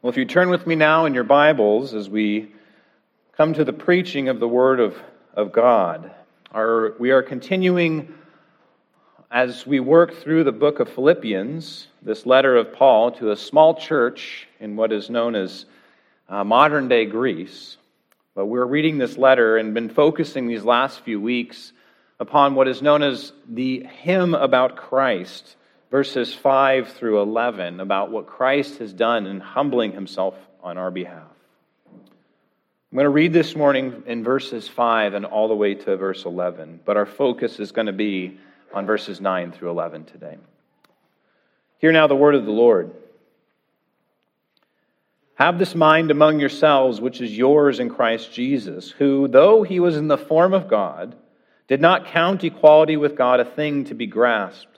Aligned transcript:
Well, 0.00 0.10
if 0.10 0.16
you 0.16 0.26
turn 0.26 0.48
with 0.48 0.64
me 0.64 0.76
now 0.76 1.06
in 1.06 1.14
your 1.14 1.24
Bibles 1.24 1.92
as 1.92 2.08
we 2.08 2.52
come 3.36 3.52
to 3.54 3.64
the 3.64 3.72
preaching 3.72 4.28
of 4.28 4.38
the 4.38 4.46
Word 4.46 4.78
of, 4.78 4.96
of 5.34 5.50
God, 5.50 6.12
our, 6.52 6.94
we 7.00 7.10
are 7.10 7.20
continuing 7.20 8.14
as 9.28 9.66
we 9.66 9.80
work 9.80 10.14
through 10.14 10.44
the 10.44 10.52
book 10.52 10.78
of 10.78 10.88
Philippians, 10.88 11.88
this 12.00 12.26
letter 12.26 12.56
of 12.56 12.72
Paul 12.72 13.10
to 13.16 13.32
a 13.32 13.36
small 13.36 13.74
church 13.74 14.46
in 14.60 14.76
what 14.76 14.92
is 14.92 15.10
known 15.10 15.34
as 15.34 15.66
uh, 16.28 16.44
modern 16.44 16.86
day 16.86 17.04
Greece. 17.04 17.76
But 18.36 18.46
we're 18.46 18.66
reading 18.66 18.98
this 18.98 19.18
letter 19.18 19.56
and 19.56 19.74
been 19.74 19.88
focusing 19.88 20.46
these 20.46 20.62
last 20.62 21.00
few 21.00 21.20
weeks 21.20 21.72
upon 22.20 22.54
what 22.54 22.68
is 22.68 22.80
known 22.80 23.02
as 23.02 23.32
the 23.48 23.82
hymn 23.82 24.34
about 24.34 24.76
Christ 24.76 25.56
verses 25.90 26.34
5 26.34 26.92
through 26.92 27.20
11 27.22 27.80
about 27.80 28.10
what 28.10 28.26
Christ 28.26 28.78
has 28.78 28.92
done 28.92 29.26
in 29.26 29.40
humbling 29.40 29.92
himself 29.92 30.34
on 30.62 30.76
our 30.76 30.90
behalf. 30.90 31.22
I'm 32.90 32.96
going 32.96 33.04
to 33.04 33.10
read 33.10 33.32
this 33.32 33.54
morning 33.54 34.02
in 34.06 34.24
verses 34.24 34.66
5 34.68 35.14
and 35.14 35.26
all 35.26 35.48
the 35.48 35.54
way 35.54 35.74
to 35.74 35.96
verse 35.96 36.24
11, 36.24 36.80
but 36.84 36.96
our 36.96 37.06
focus 37.06 37.60
is 37.60 37.72
going 37.72 37.86
to 37.86 37.92
be 37.92 38.38
on 38.72 38.86
verses 38.86 39.20
9 39.20 39.52
through 39.52 39.70
11 39.70 40.04
today. 40.04 40.36
Hear 41.78 41.92
now 41.92 42.06
the 42.06 42.16
word 42.16 42.34
of 42.34 42.44
the 42.44 42.50
Lord. 42.50 42.92
Have 45.34 45.58
this 45.58 45.74
mind 45.74 46.10
among 46.10 46.40
yourselves, 46.40 47.00
which 47.00 47.20
is 47.20 47.36
yours 47.36 47.78
in 47.78 47.90
Christ 47.90 48.32
Jesus, 48.32 48.90
who, 48.90 49.28
though 49.28 49.62
he 49.62 49.78
was 49.78 49.96
in 49.96 50.08
the 50.08 50.18
form 50.18 50.52
of 50.52 50.68
God, 50.68 51.14
did 51.68 51.80
not 51.80 52.06
count 52.06 52.42
equality 52.42 52.96
with 52.96 53.16
God 53.16 53.38
a 53.38 53.44
thing 53.44 53.84
to 53.84 53.94
be 53.94 54.06
grasped 54.06 54.77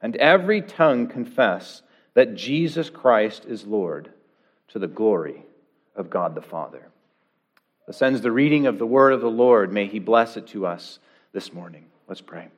and 0.00 0.16
every 0.16 0.62
tongue 0.62 1.06
confess 1.06 1.82
that 2.14 2.34
Jesus 2.34 2.90
Christ 2.90 3.44
is 3.44 3.66
Lord 3.66 4.10
to 4.68 4.78
the 4.78 4.86
glory 4.86 5.42
of 5.96 6.10
God 6.10 6.34
the 6.34 6.42
Father. 6.42 6.88
This 7.86 8.02
ends 8.02 8.20
the 8.20 8.32
reading 8.32 8.66
of 8.66 8.78
the 8.78 8.86
word 8.86 9.12
of 9.12 9.20
the 9.20 9.30
Lord. 9.30 9.72
May 9.72 9.86
he 9.86 9.98
bless 9.98 10.36
it 10.36 10.48
to 10.48 10.66
us 10.66 10.98
this 11.32 11.52
morning. 11.52 11.86
Let's 12.06 12.20
pray. 12.20 12.48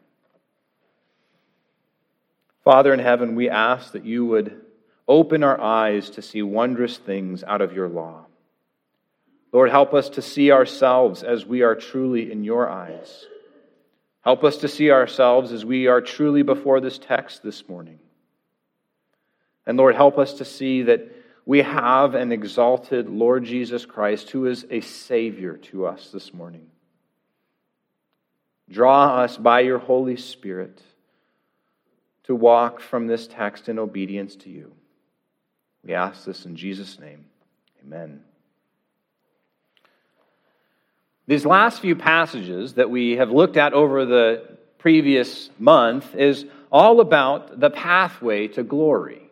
Father 2.64 2.92
in 2.92 3.00
heaven, 3.00 3.34
we 3.34 3.48
ask 3.48 3.92
that 3.92 4.04
you 4.04 4.26
would 4.26 4.60
open 5.08 5.42
our 5.42 5.60
eyes 5.60 6.10
to 6.10 6.22
see 6.22 6.42
wondrous 6.42 6.98
things 6.98 7.42
out 7.44 7.60
of 7.60 7.72
your 7.72 7.88
law. 7.88 8.26
Lord, 9.52 9.70
help 9.70 9.94
us 9.94 10.08
to 10.10 10.22
see 10.22 10.52
ourselves 10.52 11.22
as 11.22 11.44
we 11.44 11.62
are 11.62 11.74
truly 11.74 12.30
in 12.30 12.44
your 12.44 12.68
eyes. 12.68 13.26
Help 14.22 14.44
us 14.44 14.58
to 14.58 14.68
see 14.68 14.90
ourselves 14.90 15.52
as 15.52 15.64
we 15.64 15.86
are 15.86 16.00
truly 16.00 16.42
before 16.42 16.80
this 16.80 16.98
text 16.98 17.42
this 17.42 17.68
morning. 17.68 17.98
And 19.66 19.78
Lord, 19.78 19.94
help 19.94 20.18
us 20.18 20.34
to 20.34 20.44
see 20.44 20.82
that 20.82 21.10
we 21.46 21.62
have 21.62 22.14
an 22.14 22.32
exalted 22.32 23.08
Lord 23.08 23.44
Jesus 23.44 23.86
Christ 23.86 24.30
who 24.30 24.46
is 24.46 24.66
a 24.70 24.80
Savior 24.82 25.56
to 25.56 25.86
us 25.86 26.10
this 26.12 26.34
morning. 26.34 26.66
Draw 28.70 29.22
us 29.22 29.36
by 29.36 29.60
your 29.60 29.78
Holy 29.78 30.16
Spirit 30.16 30.80
to 32.24 32.34
walk 32.34 32.80
from 32.80 33.06
this 33.06 33.26
text 33.26 33.68
in 33.68 33.78
obedience 33.78 34.36
to 34.36 34.50
you. 34.50 34.72
We 35.82 35.94
ask 35.94 36.24
this 36.24 36.44
in 36.44 36.56
Jesus' 36.56 37.00
name. 37.00 37.24
Amen. 37.82 38.22
These 41.26 41.46
last 41.46 41.80
few 41.80 41.94
passages 41.94 42.74
that 42.74 42.90
we 42.90 43.12
have 43.12 43.30
looked 43.30 43.56
at 43.56 43.72
over 43.72 44.04
the 44.04 44.48
previous 44.78 45.50
month 45.58 46.14
is 46.14 46.46
all 46.72 47.00
about 47.00 47.60
the 47.60 47.70
pathway 47.70 48.48
to 48.48 48.62
glory. 48.62 49.22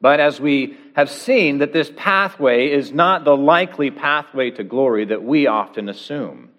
But 0.00 0.20
as 0.20 0.40
we 0.40 0.76
have 0.94 1.10
seen, 1.10 1.58
that 1.58 1.72
this 1.72 1.90
pathway 1.96 2.70
is 2.70 2.92
not 2.92 3.24
the 3.24 3.36
likely 3.36 3.90
pathway 3.90 4.50
to 4.52 4.64
glory 4.64 5.06
that 5.06 5.22
we 5.22 5.46
often 5.46 5.88
assume. 5.88 6.50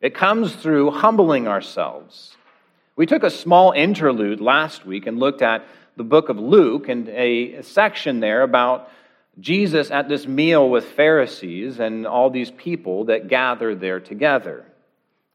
It 0.00 0.14
comes 0.14 0.54
through 0.54 0.90
humbling 0.92 1.46
ourselves. 1.46 2.36
We 2.96 3.06
took 3.06 3.22
a 3.22 3.30
small 3.30 3.72
interlude 3.72 4.40
last 4.40 4.86
week 4.86 5.06
and 5.06 5.18
looked 5.18 5.42
at 5.42 5.66
the 5.96 6.04
book 6.04 6.28
of 6.28 6.38
Luke 6.38 6.88
and 6.88 7.08
a 7.08 7.62
section 7.62 8.20
there 8.20 8.42
about 8.42 8.90
Jesus 9.38 9.90
at 9.90 10.08
this 10.08 10.26
meal 10.26 10.68
with 10.68 10.84
Pharisees 10.92 11.78
and 11.78 12.06
all 12.06 12.30
these 12.30 12.50
people 12.50 13.04
that 13.06 13.28
gathered 13.28 13.80
there 13.80 14.00
together. 14.00 14.64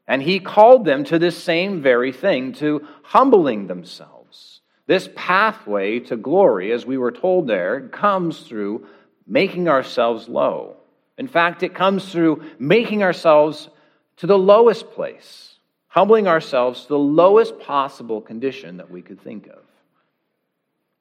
And 0.08 0.22
he 0.22 0.40
called 0.40 0.86
them 0.86 1.04
to 1.06 1.20
this 1.20 1.42
same 1.42 1.82
very 1.82 2.12
thing, 2.12 2.54
to 2.54 2.88
humbling 3.04 3.68
themselves. 3.68 4.62
This 4.88 5.08
pathway 5.16 6.00
to 6.00 6.18
glory, 6.18 6.72
as 6.72 6.86
we 6.86 6.98
were 6.98 7.12
told 7.12 7.48
there, 7.48 7.88
comes 7.90 8.42
through 8.42 8.88
making 9.28 9.70
ourselves 9.70 10.28
low. 10.28 10.76
In 11.18 11.28
fact, 11.28 11.64
it 11.64 11.76
comes 11.76 12.12
through 12.12 12.44
making 12.58 13.04
ourselves 13.04 13.70
to 14.18 14.28
the 14.28 14.38
lowest 14.38 14.92
place, 14.92 15.56
humbling 15.88 16.28
ourselves 16.28 16.82
to 16.82 16.88
the 16.90 17.00
lowest 17.00 17.60
possible 17.60 18.20
condition 18.20 18.78
that 18.78 18.90
we 18.90 19.02
could 19.02 19.22
think 19.22 19.48
of. 19.48 19.60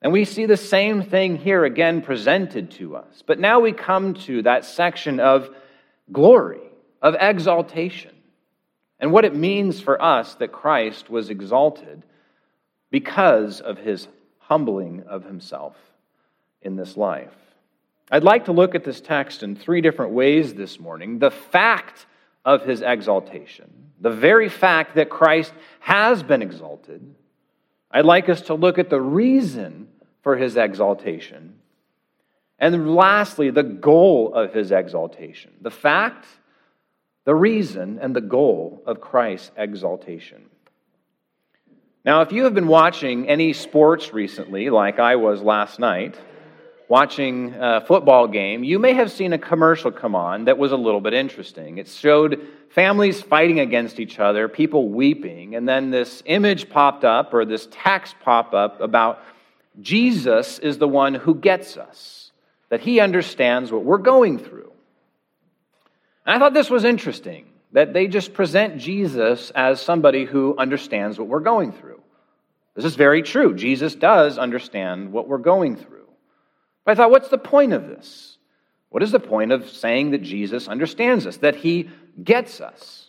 And 0.02 0.12
we 0.12 0.24
see 0.24 0.46
the 0.46 0.56
same 0.56 1.02
thing 1.02 1.36
here 1.36 1.64
again 1.64 2.00
presented 2.00 2.70
to 2.72 2.96
us. 2.96 3.22
But 3.26 3.38
now 3.38 3.60
we 3.60 3.72
come 3.72 4.14
to 4.14 4.42
that 4.42 4.64
section 4.64 5.20
of 5.20 5.50
glory, 6.10 6.60
of 7.02 7.16
exaltation, 7.20 8.14
and 8.98 9.12
what 9.12 9.24
it 9.24 9.34
means 9.34 9.80
for 9.80 10.00
us 10.00 10.34
that 10.36 10.52
Christ 10.52 11.10
was 11.10 11.30
exalted 11.30 12.02
because 12.90 13.60
of 13.60 13.78
his 13.78 14.08
humbling 14.38 15.04
of 15.06 15.24
himself 15.24 15.76
in 16.62 16.76
this 16.76 16.96
life. 16.96 17.34
I'd 18.10 18.24
like 18.24 18.46
to 18.46 18.52
look 18.52 18.74
at 18.74 18.84
this 18.84 19.00
text 19.00 19.42
in 19.42 19.54
three 19.54 19.80
different 19.80 20.12
ways 20.12 20.54
this 20.54 20.80
morning. 20.80 21.18
The 21.18 21.30
fact 21.30 22.06
of 22.44 22.64
his 22.64 22.82
exaltation, 22.82 23.70
the 24.00 24.10
very 24.10 24.48
fact 24.48 24.96
that 24.96 25.10
Christ 25.10 25.52
has 25.78 26.22
been 26.22 26.42
exalted 26.42 27.14
I'd 27.90 28.04
like 28.04 28.28
us 28.28 28.42
to 28.42 28.54
look 28.54 28.78
at 28.78 28.90
the 28.90 29.00
reason 29.00 29.88
for 30.22 30.36
his 30.36 30.56
exaltation. 30.56 31.54
And 32.58 32.94
lastly, 32.94 33.50
the 33.50 33.62
goal 33.62 34.34
of 34.34 34.52
his 34.52 34.70
exaltation. 34.70 35.52
The 35.60 35.70
fact, 35.70 36.26
the 37.24 37.34
reason, 37.34 37.98
and 38.00 38.14
the 38.14 38.20
goal 38.20 38.82
of 38.86 39.00
Christ's 39.00 39.50
exaltation. 39.56 40.44
Now, 42.04 42.22
if 42.22 42.32
you 42.32 42.44
have 42.44 42.54
been 42.54 42.68
watching 42.68 43.28
any 43.28 43.52
sports 43.52 44.12
recently, 44.12 44.70
like 44.70 44.98
I 44.98 45.16
was 45.16 45.42
last 45.42 45.78
night, 45.78 46.16
watching 46.90 47.54
a 47.54 47.80
football 47.80 48.26
game, 48.26 48.64
you 48.64 48.76
may 48.76 48.92
have 48.92 49.12
seen 49.12 49.32
a 49.32 49.38
commercial 49.38 49.92
come 49.92 50.16
on 50.16 50.46
that 50.46 50.58
was 50.58 50.72
a 50.72 50.76
little 50.76 51.00
bit 51.00 51.14
interesting. 51.14 51.78
It 51.78 51.86
showed 51.86 52.44
families 52.70 53.22
fighting 53.22 53.60
against 53.60 54.00
each 54.00 54.18
other, 54.18 54.48
people 54.48 54.88
weeping, 54.88 55.54
and 55.54 55.68
then 55.68 55.90
this 55.90 56.20
image 56.26 56.68
popped 56.68 57.04
up 57.04 57.32
or 57.32 57.44
this 57.44 57.68
text 57.70 58.16
popped 58.24 58.54
up 58.54 58.80
about 58.80 59.22
Jesus 59.80 60.58
is 60.58 60.78
the 60.78 60.88
one 60.88 61.14
who 61.14 61.36
gets 61.36 61.76
us, 61.76 62.32
that 62.70 62.80
he 62.80 62.98
understands 62.98 63.70
what 63.70 63.84
we're 63.84 63.98
going 63.98 64.36
through. 64.36 64.72
And 66.26 66.34
I 66.34 66.38
thought 66.40 66.54
this 66.54 66.70
was 66.70 66.82
interesting 66.82 67.46
that 67.70 67.92
they 67.92 68.08
just 68.08 68.34
present 68.34 68.78
Jesus 68.78 69.52
as 69.52 69.80
somebody 69.80 70.24
who 70.24 70.56
understands 70.58 71.20
what 71.20 71.28
we're 71.28 71.38
going 71.38 71.70
through. 71.70 72.00
This 72.74 72.84
is 72.84 72.96
very 72.96 73.22
true. 73.22 73.54
Jesus 73.54 73.94
does 73.94 74.38
understand 74.38 75.12
what 75.12 75.28
we're 75.28 75.38
going 75.38 75.76
through. 75.76 75.99
I 76.90 76.94
thought, 76.94 77.10
what's 77.10 77.28
the 77.28 77.38
point 77.38 77.72
of 77.72 77.88
this? 77.88 78.38
What 78.90 79.02
is 79.02 79.12
the 79.12 79.20
point 79.20 79.52
of 79.52 79.70
saying 79.70 80.10
that 80.10 80.22
Jesus 80.22 80.68
understands 80.68 81.26
us, 81.26 81.38
that 81.38 81.56
he 81.56 81.90
gets 82.22 82.60
us? 82.60 83.06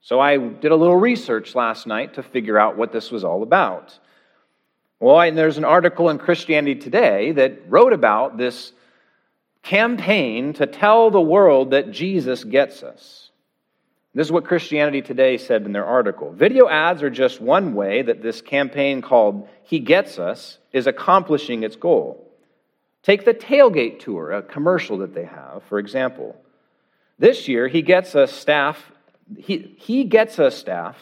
So 0.00 0.18
I 0.18 0.38
did 0.38 0.72
a 0.72 0.76
little 0.76 0.96
research 0.96 1.54
last 1.54 1.86
night 1.86 2.14
to 2.14 2.22
figure 2.22 2.58
out 2.58 2.76
what 2.76 2.92
this 2.92 3.10
was 3.10 3.22
all 3.22 3.42
about. 3.42 3.98
Well, 4.98 5.32
there's 5.32 5.58
an 5.58 5.64
article 5.64 6.08
in 6.08 6.18
Christianity 6.18 6.74
Today 6.74 7.32
that 7.32 7.70
wrote 7.70 7.92
about 7.92 8.38
this 8.38 8.72
campaign 9.62 10.54
to 10.54 10.66
tell 10.66 11.10
the 11.10 11.20
world 11.20 11.70
that 11.70 11.90
Jesus 11.90 12.44
gets 12.44 12.82
us. 12.82 13.30
This 14.14 14.26
is 14.26 14.32
what 14.32 14.44
Christianity 14.44 15.02
Today 15.02 15.36
said 15.36 15.64
in 15.64 15.72
their 15.72 15.84
article. 15.84 16.32
Video 16.32 16.68
ads 16.68 17.02
are 17.02 17.10
just 17.10 17.40
one 17.40 17.74
way 17.74 18.02
that 18.02 18.22
this 18.22 18.40
campaign 18.40 19.02
called 19.02 19.48
He 19.62 19.78
Gets 19.78 20.18
Us 20.18 20.58
is 20.72 20.86
accomplishing 20.86 21.62
its 21.62 21.76
goal. 21.76 22.29
Take 23.02 23.24
the 23.24 23.34
tailgate 23.34 24.00
tour, 24.00 24.30
a 24.30 24.42
commercial 24.42 24.98
that 24.98 25.14
they 25.14 25.24
have, 25.24 25.62
for 25.68 25.78
example. 25.78 26.36
This 27.18 27.48
year, 27.48 27.68
He 27.68 27.82
Gets 27.82 28.14
Us 28.14 28.32
staff, 28.32 28.92
he, 29.38 29.74
He 29.78 30.04
Gets 30.04 30.38
Us 30.38 30.56
staff 30.56 30.96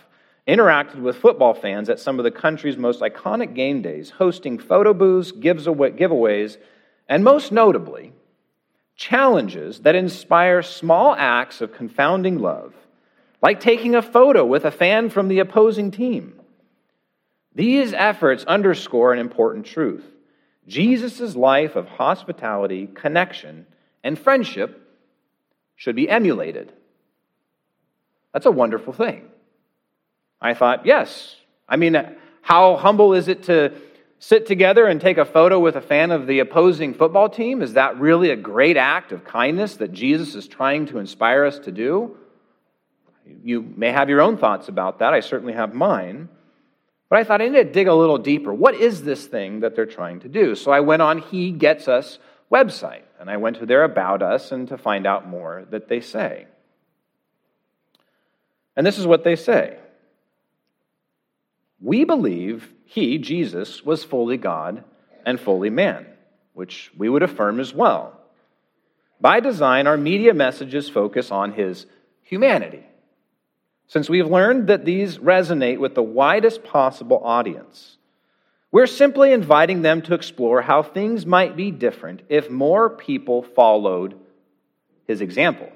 interacted 0.47 1.01
with 1.01 1.17
football 1.17 1.55
fans 1.55 1.91
at 1.91 2.01
some 2.01 2.19
of 2.19 2.25
the 2.25 2.31
country's 2.31 2.77
most 2.77 3.01
iconic 3.01 3.55
game 3.55 3.83
days, 3.83 4.11
hosting 4.11 4.59
photo 4.59 4.95
booths, 4.95 5.31
giveaways, 5.31 6.57
and 7.09 7.23
most 7.23 7.53
notably, 7.53 8.13
challenges 8.97 9.81
that 9.81 9.95
inspire 9.95 10.63
small 10.63 11.15
acts 11.15 11.61
of 11.61 11.73
confounding 11.73 12.39
love, 12.39 12.75
like 13.43 13.61
taking 13.61 13.95
a 13.95 14.03
photo 14.03 14.45
with 14.45 14.65
a 14.65 14.71
fan 14.71 15.11
from 15.11 15.29
the 15.29 15.39
opposing 15.39 15.91
team. 15.91 16.35
These 17.55 17.93
efforts 17.93 18.45
underscore 18.45 19.13
an 19.13 19.19
important 19.19 19.67
truth. 19.67 20.05
Jesus' 20.69 21.35
life 21.35 21.75
of 21.75 21.89
hospitality, 21.89 22.87
connection, 22.87 23.67
and 24.05 24.19
friendship 24.19 24.85
should 25.75 25.97
be 25.97 26.09
emulated. 26.09 26.73
That's 28.33 28.47
a 28.47 28.51
wonderful 28.51 28.93
thing. 28.93 29.29
I 30.41 30.55
thought, 30.55 30.87
yes. 30.87 31.35
I 31.69 31.77
mean, 31.77 31.97
how 32.43 32.77
humble 32.77 33.15
is 33.15 33.29
it 33.29 33.45
to 33.45 33.73
sit 34.21 34.47
together 34.47 34.87
and 34.87 35.01
take 35.01 35.19
a 35.19 35.25
photo 35.25 35.59
with 35.59 35.77
a 35.77 35.81
fan 35.81 36.11
of 36.11 36.27
the 36.27 36.41
opposing 36.41 36.95
football 36.95 37.29
team? 37.29 37.63
Is 37.63 37.73
that 37.75 37.99
really 37.99 38.31
a 38.31 38.37
great 38.37 38.77
act 38.77 39.13
of 39.13 39.25
kindness 39.25 39.77
that 39.77 39.93
Jesus 39.93 40.35
is 40.35 40.47
trying 40.47 40.87
to 40.87 40.99
inspire 40.99 41.45
us 41.45 41.59
to 41.61 41.73
do? 41.73 42.17
You 43.43 43.63
may 43.77 43.91
have 43.91 44.09
your 44.09 44.21
own 44.21 44.37
thoughts 44.37 44.69
about 44.69 44.99
that. 45.01 45.15
I 45.15 45.21
certainly 45.21 45.55
have 45.55 45.75
mine. 45.75 46.29
But 47.09 47.19
I 47.19 47.25
thought 47.25 47.41
I 47.41 47.49
need 47.49 47.55
to 47.55 47.65
dig 47.65 47.89
a 47.89 47.95
little 47.95 48.19
deeper. 48.19 48.53
What 48.53 48.75
is 48.75 49.03
this 49.03 49.27
thing 49.27 49.61
that 49.61 49.75
they're 49.75 49.87
trying 49.87 50.21
to 50.21 50.29
do? 50.29 50.55
So 50.55 50.71
I 50.71 50.81
went 50.81 51.03
on 51.03 51.19
He 51.19 51.51
Gets 51.51 51.89
Us 51.89 52.19
website 52.53 53.03
and 53.19 53.31
I 53.31 53.39
went 53.39 53.57
to 53.59 53.67
their 53.67 53.85
About 53.85 54.23
Us 54.23 54.53
and 54.53 54.69
to 54.69 54.77
find 54.79 55.07
out 55.07 55.27
more 55.27 55.65
that 55.71 55.89
they 55.89 56.01
say. 56.01 56.47
And 58.77 58.87
this 58.87 58.99
is 58.99 59.07
what 59.07 59.25
they 59.25 59.37
say 59.37 59.79
We 61.81 62.05
believe 62.05 62.73
He, 62.85 63.19
Jesus, 63.19 63.83
was 63.83 64.05
fully 64.05 64.37
God 64.37 64.85
and 65.25 65.41
fully 65.41 65.71
man, 65.71 66.07
which 66.53 66.91
we 66.97 67.09
would 67.09 67.23
affirm 67.23 67.59
as 67.59 67.73
well. 67.73 68.21
By 69.21 69.41
design, 69.41 69.87
our 69.87 69.97
media 69.97 70.35
messages 70.35 70.89
focus 70.91 71.31
on 71.31 71.53
His 71.53 71.87
humanity 72.21 72.85
since 73.89 74.09
we 74.09 74.19
have 74.19 74.31
learned 74.31 74.69
that 74.69 74.85
these 74.85 75.19
resonate 75.19 75.79
with 75.79 75.95
the 75.95 76.03
widest 76.03 76.63
possible 76.63 77.21
audience. 77.25 77.97
We're 78.71 78.87
simply 78.87 79.33
inviting 79.33 79.83
them 79.83 80.03
to 80.03 80.15
explore 80.15 80.63
how 80.63 80.83
things 80.83 81.25
might 81.25 81.57
be 81.57 81.71
different 81.71 82.23
if 82.29 82.51
more 82.51 82.91
people 82.91 83.43
followed 83.43 84.19
his 85.07 85.23
example. 85.23 85.73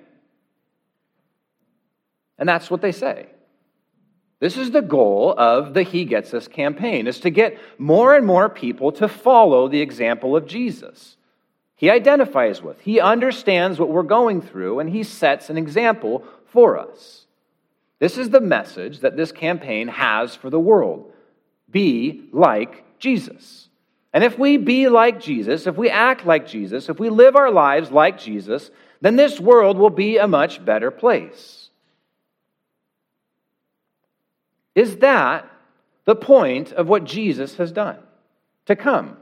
And 2.39 2.49
that's 2.49 2.71
what 2.71 2.83
they 2.83 2.93
say. 2.93 3.27
This 4.41 4.57
is 4.57 4.73
the 4.73 4.83
goal 4.83 5.35
of 5.39 5.73
the 5.73 5.85
He 5.85 6.05
Gets 6.05 6.35
Us 6.35 6.49
campaign, 6.49 7.07
is 7.07 7.21
to 7.21 7.31
get 7.31 7.59
more 7.79 8.17
and 8.17 8.27
more 8.27 8.49
people 8.49 8.91
to 8.93 9.07
follow 9.07 9.69
the 9.69 9.81
example 9.81 10.37
of 10.37 10.47
Jesus. 10.47 11.17
He 11.77 11.89
identifies 11.89 12.61
with, 12.61 12.81
he 12.81 13.01
understands 13.01 13.79
what 13.79 13.89
we're 13.89 14.03
going 14.03 14.43
through, 14.43 14.81
and 14.81 14.91
he 14.91 15.05
sets 15.05 15.49
an 15.49 15.57
example 15.57 16.25
for 16.47 16.77
us. 16.77 17.22
This 18.03 18.19
is 18.19 18.31
the 18.31 18.41
message 18.41 18.99
that 19.03 19.17
this 19.17 19.31
campaign 19.31 19.87
has 19.87 20.35
for 20.35 20.51
the 20.51 20.59
world 20.59 21.13
be 21.71 22.29
like 22.33 22.99
Jesus. 22.99 23.69
And 24.13 24.25
if 24.25 24.37
we 24.37 24.57
be 24.57 24.89
like 24.89 25.21
Jesus, 25.21 25.69
if 25.69 25.77
we 25.77 25.89
act 25.89 26.27
like 26.27 26.49
Jesus, 26.49 26.89
if 26.89 26.99
we 26.99 27.11
live 27.11 27.37
our 27.37 27.53
lives 27.53 27.93
like 27.93 28.19
Jesus, 28.19 28.73
then 29.01 29.15
this 29.15 29.39
world 29.39 29.79
will 29.79 29.89
be 29.89 30.17
a 30.17 30.27
much 30.27 30.65
better 30.65 30.91
place. 30.91 31.71
Is 34.75 34.97
that 34.97 35.49
the 36.05 36.17
point 36.17 36.73
of 36.73 36.89
what 36.89 37.05
Jesus 37.05 37.55
has 37.59 37.71
done? 37.71 37.99
To 38.67 38.75
come, 38.75 39.17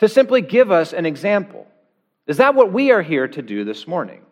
to 0.00 0.08
simply 0.08 0.40
give 0.40 0.72
us 0.72 0.92
an 0.92 1.06
example. 1.06 1.68
Is 2.26 2.38
that 2.38 2.56
what 2.56 2.72
we 2.72 2.90
are 2.90 3.02
here 3.02 3.28
to 3.28 3.40
do 3.40 3.64
this 3.64 3.86
morning? 3.86 4.22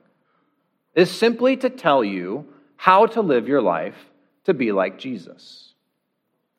Is 0.96 1.12
simply 1.12 1.56
to 1.58 1.70
tell 1.70 2.02
you 2.02 2.48
how 2.76 3.06
to 3.06 3.20
live 3.20 3.49
your 3.49 3.62
life 3.62 3.96
to 4.44 4.55
be 4.55 4.73
like 4.73 4.99
Jesus. 4.99 5.75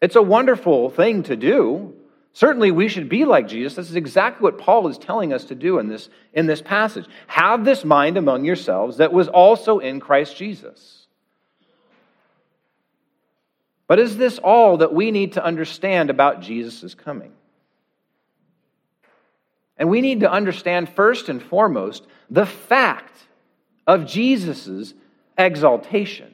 It's 0.02 0.16
a 0.16 0.22
wonderful 0.22 0.90
thing 0.90 1.24
to 1.24 1.36
do. 1.36 1.94
Certainly, 2.34 2.72
we 2.72 2.88
should 2.88 3.10
be 3.10 3.26
like 3.26 3.48
Jesus. 3.48 3.76
This 3.76 3.90
is 3.90 3.96
exactly 3.96 4.44
what 4.44 4.60
Paul 4.60 4.88
is 4.90 4.98
telling 4.98 5.34
us 5.34 5.46
to 5.46 5.56
do 5.56 5.80
in 5.80 5.88
this, 5.88 6.10
in 6.34 6.46
this 6.46 6.62
passage. 6.62 7.06
Have 7.26 7.66
this 7.66 7.84
mind 7.84 8.18
among 8.18 8.46
yourselves 8.46 8.98
that 8.98 9.12
was 9.12 9.28
also 9.28 9.80
in 9.80 10.00
Christ 10.00 10.38
Jesus. 10.38 11.08
But 13.88 14.00
is 14.00 14.18
this 14.18 14.38
all 14.38 14.78
that 14.78 14.94
we 14.94 15.12
need 15.12 15.34
to 15.34 15.44
understand 15.44 16.10
about 16.10 16.42
Jesus' 16.42 16.94
coming? 16.94 17.32
And 19.78 19.90
we 19.90 20.02
need 20.02 20.20
to 20.20 20.32
understand 20.32 20.90
first 20.90 21.30
and 21.30 21.42
foremost 21.42 22.06
the 22.30 22.46
fact 22.46 23.16
of 23.86 24.06
Jesus' 24.06 24.94
exaltation. 25.38 26.34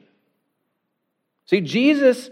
See, 1.46 1.60
Jesus, 1.60 2.30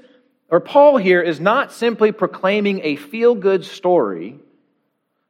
or 0.49 0.61
Paul 0.61 0.97
here, 0.97 1.21
is 1.21 1.41
not 1.41 1.73
simply 1.73 2.13
proclaiming 2.13 2.81
a 2.83 2.97
feel 2.97 3.35
good 3.35 3.65
story 3.65 4.39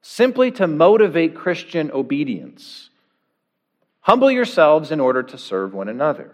simply 0.02 0.50
to 0.50 0.66
motivate 0.66 1.36
Christian 1.36 1.90
obedience. 1.92 2.90
Humble 4.00 4.30
yourselves 4.30 4.90
in 4.90 4.98
order 4.98 5.22
to 5.22 5.38
serve 5.38 5.72
one 5.72 5.88
another. 5.88 6.32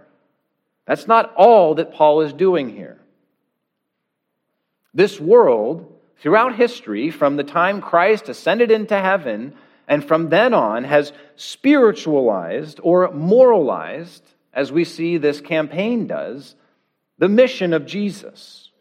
That's 0.87 1.07
not 1.07 1.35
all 1.37 1.75
that 1.75 1.93
Paul 1.93 2.23
is 2.23 2.33
doing 2.33 2.71
here. 2.71 2.99
This 4.95 5.21
world, 5.21 5.93
throughout 6.21 6.57
history, 6.57 7.11
from 7.11 7.37
the 7.37 7.45
time 7.45 7.83
Christ 7.83 8.31
ascended 8.31 8.71
into 8.71 8.99
heaven 8.99 9.55
and 9.87 10.03
from 10.03 10.31
then 10.31 10.55
on, 10.55 10.85
has 10.85 11.13
spiritualized 11.37 12.81
or 12.83 13.11
moralized 13.13 14.23
as 14.59 14.73
we 14.73 14.83
see 14.83 15.19
this 15.19 15.41
campaign 15.41 16.09
does, 16.09 16.57
the 17.19 17.29
mission 17.29 17.73
of 17.73 17.87
Jesus. 17.87 18.73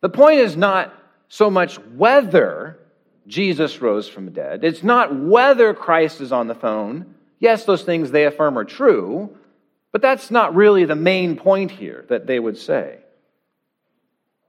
The 0.00 0.08
point 0.08 0.40
is 0.40 0.56
not 0.56 0.92
so 1.28 1.48
much 1.48 1.76
whether 1.76 2.80
Jesus 3.28 3.80
rose 3.80 4.08
from 4.08 4.24
the 4.24 4.32
dead, 4.32 4.64
it's 4.64 4.82
not 4.82 5.14
whether 5.14 5.72
Christ 5.74 6.20
is 6.20 6.32
on 6.32 6.48
the 6.48 6.56
phone. 6.56 7.14
Yes, 7.38 7.64
those 7.64 7.84
things 7.84 8.10
they 8.10 8.24
affirm 8.24 8.58
are 8.58 8.64
true, 8.64 9.30
but 9.92 10.02
that's 10.02 10.28
not 10.28 10.56
really 10.56 10.84
the 10.86 10.96
main 10.96 11.36
point 11.36 11.70
here 11.70 12.04
that 12.08 12.26
they 12.26 12.40
would 12.40 12.58
say. 12.58 12.98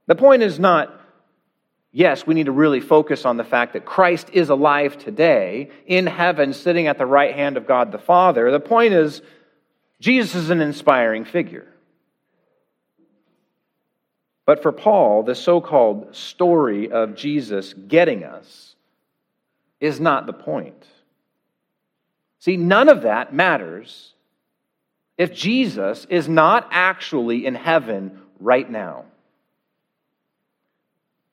The 0.08 0.16
point 0.16 0.42
is 0.42 0.58
not 0.58 0.92
yes, 1.96 2.26
we 2.26 2.34
need 2.34 2.44
to 2.44 2.52
really 2.52 2.80
focus 2.80 3.24
on 3.24 3.38
the 3.38 3.44
fact 3.44 3.72
that 3.72 3.86
Christ 3.86 4.28
is 4.34 4.50
alive 4.50 4.98
today 4.98 5.70
in 5.86 6.06
heaven, 6.06 6.52
sitting 6.52 6.88
at 6.88 6.98
the 6.98 7.06
right 7.06 7.34
hand 7.34 7.56
of 7.56 7.66
God 7.66 7.90
the 7.90 7.98
Father. 7.98 8.50
The 8.50 8.60
point 8.60 8.92
is, 8.92 9.22
Jesus 10.06 10.36
is 10.36 10.50
an 10.50 10.60
inspiring 10.60 11.24
figure. 11.24 11.66
But 14.44 14.62
for 14.62 14.70
Paul, 14.70 15.24
the 15.24 15.34
so 15.34 15.60
called 15.60 16.14
story 16.14 16.92
of 16.92 17.16
Jesus 17.16 17.74
getting 17.74 18.22
us 18.22 18.76
is 19.80 19.98
not 19.98 20.26
the 20.26 20.32
point. 20.32 20.86
See, 22.38 22.56
none 22.56 22.88
of 22.88 23.02
that 23.02 23.34
matters 23.34 24.14
if 25.18 25.34
Jesus 25.34 26.06
is 26.08 26.28
not 26.28 26.68
actually 26.70 27.44
in 27.44 27.56
heaven 27.56 28.20
right 28.38 28.70
now. 28.70 29.06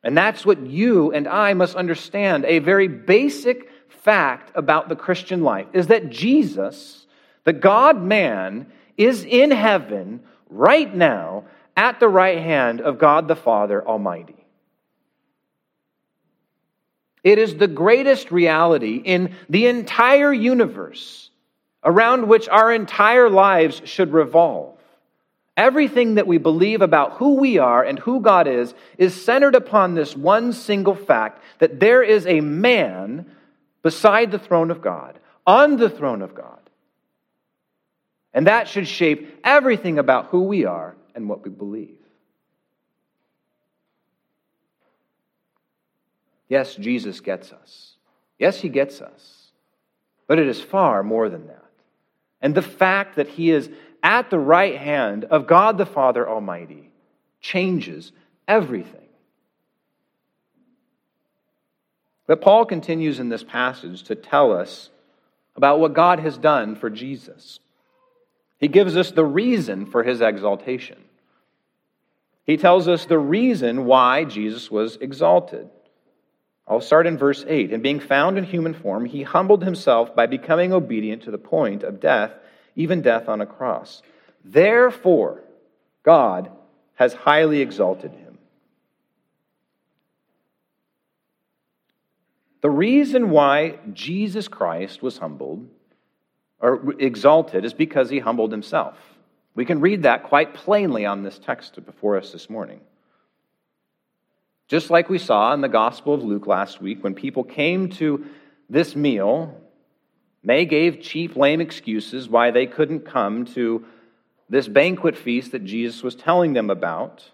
And 0.03 0.17
that's 0.17 0.47
what 0.47 0.65
you 0.65 1.11
and 1.11 1.27
I 1.27 1.53
must 1.53 1.75
understand. 1.75 2.43
A 2.45 2.57
very 2.57 2.87
basic 2.87 3.69
fact 3.89 4.51
about 4.55 4.89
the 4.89 4.95
Christian 4.95 5.43
life 5.43 5.67
is 5.73 5.85
that 5.87 6.09
Jesus 6.09 7.02
the 7.43 7.53
God 7.53 8.01
man 8.01 8.67
is 8.97 9.23
in 9.23 9.51
heaven 9.51 10.21
right 10.49 10.93
now 10.93 11.45
at 11.75 11.99
the 11.99 12.07
right 12.07 12.39
hand 12.39 12.81
of 12.81 12.99
God 12.99 13.27
the 13.27 13.35
Father 13.35 13.85
Almighty. 13.85 14.35
It 17.23 17.37
is 17.37 17.55
the 17.55 17.67
greatest 17.67 18.31
reality 18.31 18.97
in 18.97 19.35
the 19.49 19.67
entire 19.67 20.33
universe 20.33 21.29
around 21.83 22.27
which 22.27 22.49
our 22.49 22.71
entire 22.71 23.29
lives 23.29 23.81
should 23.85 24.13
revolve. 24.13 24.77
Everything 25.55 26.15
that 26.15 26.27
we 26.27 26.37
believe 26.37 26.81
about 26.81 27.13
who 27.13 27.35
we 27.35 27.59
are 27.59 27.83
and 27.83 27.99
who 27.99 28.19
God 28.19 28.47
is 28.47 28.73
is 28.97 29.23
centered 29.23 29.55
upon 29.55 29.93
this 29.93 30.15
one 30.15 30.51
single 30.51 30.95
fact 30.95 31.41
that 31.59 31.79
there 31.79 32.01
is 32.01 32.25
a 32.25 32.41
man 32.41 33.29
beside 33.83 34.31
the 34.31 34.39
throne 34.39 34.71
of 34.71 34.81
God, 34.81 35.19
on 35.45 35.77
the 35.77 35.89
throne 35.89 36.21
of 36.21 36.33
God. 36.33 36.59
And 38.33 38.47
that 38.47 38.67
should 38.67 38.87
shape 38.87 39.39
everything 39.43 39.99
about 39.99 40.27
who 40.27 40.43
we 40.43 40.65
are 40.65 40.95
and 41.13 41.29
what 41.29 41.43
we 41.43 41.49
believe. 41.49 41.97
Yes, 46.49 46.75
Jesus 46.75 47.19
gets 47.19 47.51
us. 47.51 47.95
Yes, 48.39 48.59
he 48.59 48.69
gets 48.69 49.01
us, 49.01 49.51
but 50.27 50.39
it 50.39 50.47
is 50.47 50.61
far 50.61 51.03
more 51.03 51.29
than 51.29 51.47
that. 51.47 51.63
And 52.41 52.53
the 52.53 52.61
fact 52.61 53.15
that 53.15 53.29
he 53.29 53.51
is 53.51 53.69
at 54.01 54.29
the 54.29 54.39
right 54.39 54.77
hand 54.77 55.23
of 55.25 55.47
God 55.47 55.77
the 55.77 55.85
Father 55.85 56.27
Almighty 56.27 56.91
changes 57.39 58.11
everything. 58.47 58.99
But 62.27 62.41
Paul 62.41 62.65
continues 62.65 63.19
in 63.19 63.29
this 63.29 63.43
passage 63.43 64.03
to 64.03 64.15
tell 64.15 64.51
us 64.51 64.89
about 65.55 65.79
what 65.79 65.93
God 65.93 66.19
has 66.19 66.37
done 66.37 66.75
for 66.75 66.89
Jesus. 66.89 67.59
He 68.63 68.69
gives 68.69 68.95
us 68.95 69.11
the 69.11 69.25
reason 69.25 69.87
for 69.87 70.03
his 70.03 70.21
exaltation. 70.21 71.03
He 72.45 72.55
tells 72.55 72.87
us 72.87 73.05
the 73.05 73.19
reason 73.19 73.83
why 73.83 74.23
Jesus 74.23 74.71
was 74.71 74.95
exalted. 75.01 75.69
I'll 76.65 76.79
start 76.79 77.05
in 77.05 77.17
verse 77.17 77.43
8. 77.45 77.73
And 77.73 77.83
being 77.83 77.99
found 77.99 78.37
in 78.37 78.45
human 78.45 78.73
form, 78.73 79.03
he 79.03 79.23
humbled 79.23 79.65
himself 79.65 80.15
by 80.15 80.27
becoming 80.27 80.71
obedient 80.71 81.23
to 81.23 81.31
the 81.31 81.37
point 81.37 81.83
of 81.83 81.99
death, 81.99 82.31
even 82.77 83.01
death 83.01 83.27
on 83.27 83.41
a 83.41 83.45
cross. 83.45 84.01
Therefore, 84.45 85.43
God 86.03 86.49
has 86.95 87.13
highly 87.13 87.59
exalted 87.59 88.11
him. 88.13 88.37
The 92.61 92.69
reason 92.69 93.29
why 93.29 93.79
Jesus 93.91 94.47
Christ 94.47 95.01
was 95.01 95.17
humbled 95.17 95.67
or 96.63 96.95
exalted 96.97 97.65
is 97.65 97.73
because 97.73 98.09
he 98.09 98.19
humbled 98.19 98.53
himself. 98.53 98.97
We 99.53 99.65
can 99.65 99.81
read 99.81 100.03
that 100.03 100.23
quite 100.23 100.53
plainly 100.53 101.05
on 101.05 101.21
this 101.21 101.37
text 101.37 101.77
before 101.85 102.17
us 102.17 102.31
this 102.31 102.49
morning. 102.49 102.79
Just 104.69 104.89
like 104.89 105.09
we 105.09 105.19
saw 105.19 105.53
in 105.53 105.59
the 105.59 105.67
Gospel 105.67 106.13
of 106.13 106.23
Luke 106.23 106.47
last 106.47 106.81
week, 106.81 107.03
when 107.03 107.15
people 107.15 107.43
came 107.43 107.89
to 107.89 108.25
this 108.69 108.95
meal, 108.95 109.59
they 110.45 110.65
gave 110.65 111.01
cheap, 111.01 111.35
lame 111.35 111.59
excuses 111.59 112.29
why 112.29 112.49
they 112.49 112.65
couldn't 112.65 113.01
come 113.01 113.43
to 113.47 113.85
this 114.49 114.69
banquet 114.69 115.17
feast 115.17 115.51
that 115.51 115.65
Jesus 115.65 116.01
was 116.01 116.15
telling 116.15 116.53
them 116.53 116.69
about. 116.69 117.29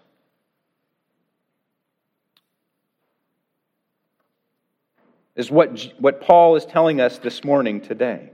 Is 5.36 5.52
what, 5.52 5.94
what 6.00 6.20
Paul 6.20 6.56
is 6.56 6.66
telling 6.66 7.00
us 7.00 7.18
this 7.18 7.44
morning 7.44 7.80
today. 7.80 8.32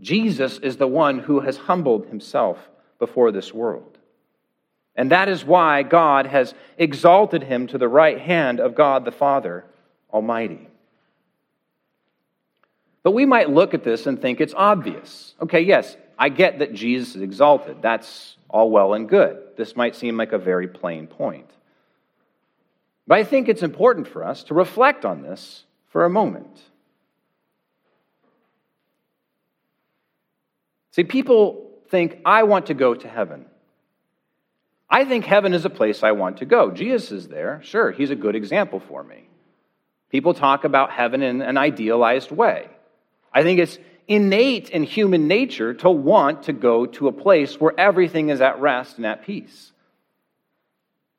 Jesus 0.00 0.58
is 0.58 0.76
the 0.76 0.86
one 0.86 1.20
who 1.20 1.40
has 1.40 1.56
humbled 1.56 2.06
himself 2.06 2.58
before 2.98 3.32
this 3.32 3.52
world. 3.52 3.98
And 4.96 5.10
that 5.10 5.28
is 5.28 5.44
why 5.44 5.82
God 5.82 6.26
has 6.26 6.54
exalted 6.78 7.42
him 7.42 7.66
to 7.68 7.78
the 7.78 7.88
right 7.88 8.20
hand 8.20 8.60
of 8.60 8.74
God 8.74 9.04
the 9.04 9.12
Father 9.12 9.64
Almighty. 10.12 10.68
But 13.02 13.12
we 13.12 13.26
might 13.26 13.50
look 13.50 13.74
at 13.74 13.84
this 13.84 14.06
and 14.06 14.20
think 14.20 14.40
it's 14.40 14.54
obvious. 14.56 15.34
Okay, 15.40 15.60
yes, 15.60 15.96
I 16.18 16.28
get 16.28 16.60
that 16.60 16.74
Jesus 16.74 17.16
is 17.16 17.22
exalted. 17.22 17.82
That's 17.82 18.36
all 18.48 18.70
well 18.70 18.94
and 18.94 19.08
good. 19.08 19.38
This 19.56 19.76
might 19.76 19.96
seem 19.96 20.16
like 20.16 20.32
a 20.32 20.38
very 20.38 20.68
plain 20.68 21.06
point. 21.06 21.50
But 23.06 23.18
I 23.18 23.24
think 23.24 23.48
it's 23.48 23.62
important 23.62 24.08
for 24.08 24.24
us 24.24 24.44
to 24.44 24.54
reflect 24.54 25.04
on 25.04 25.22
this 25.22 25.64
for 25.88 26.04
a 26.04 26.10
moment. 26.10 26.60
See, 30.94 31.02
people 31.02 31.72
think, 31.88 32.20
I 32.24 32.44
want 32.44 32.66
to 32.66 32.74
go 32.74 32.94
to 32.94 33.08
heaven. 33.08 33.46
I 34.88 35.04
think 35.04 35.24
heaven 35.24 35.52
is 35.52 35.64
a 35.64 35.70
place 35.70 36.04
I 36.04 36.12
want 36.12 36.36
to 36.36 36.44
go. 36.44 36.70
Jesus 36.70 37.10
is 37.10 37.26
there. 37.26 37.60
Sure, 37.64 37.90
he's 37.90 38.10
a 38.10 38.14
good 38.14 38.36
example 38.36 38.78
for 38.78 39.02
me. 39.02 39.26
People 40.10 40.34
talk 40.34 40.62
about 40.62 40.92
heaven 40.92 41.20
in 41.20 41.42
an 41.42 41.56
idealized 41.56 42.30
way. 42.30 42.68
I 43.32 43.42
think 43.42 43.58
it's 43.58 43.76
innate 44.06 44.70
in 44.70 44.84
human 44.84 45.26
nature 45.26 45.74
to 45.74 45.90
want 45.90 46.44
to 46.44 46.52
go 46.52 46.86
to 46.86 47.08
a 47.08 47.12
place 47.12 47.60
where 47.60 47.74
everything 47.76 48.28
is 48.28 48.40
at 48.40 48.60
rest 48.60 48.96
and 48.96 49.04
at 49.04 49.24
peace. 49.24 49.72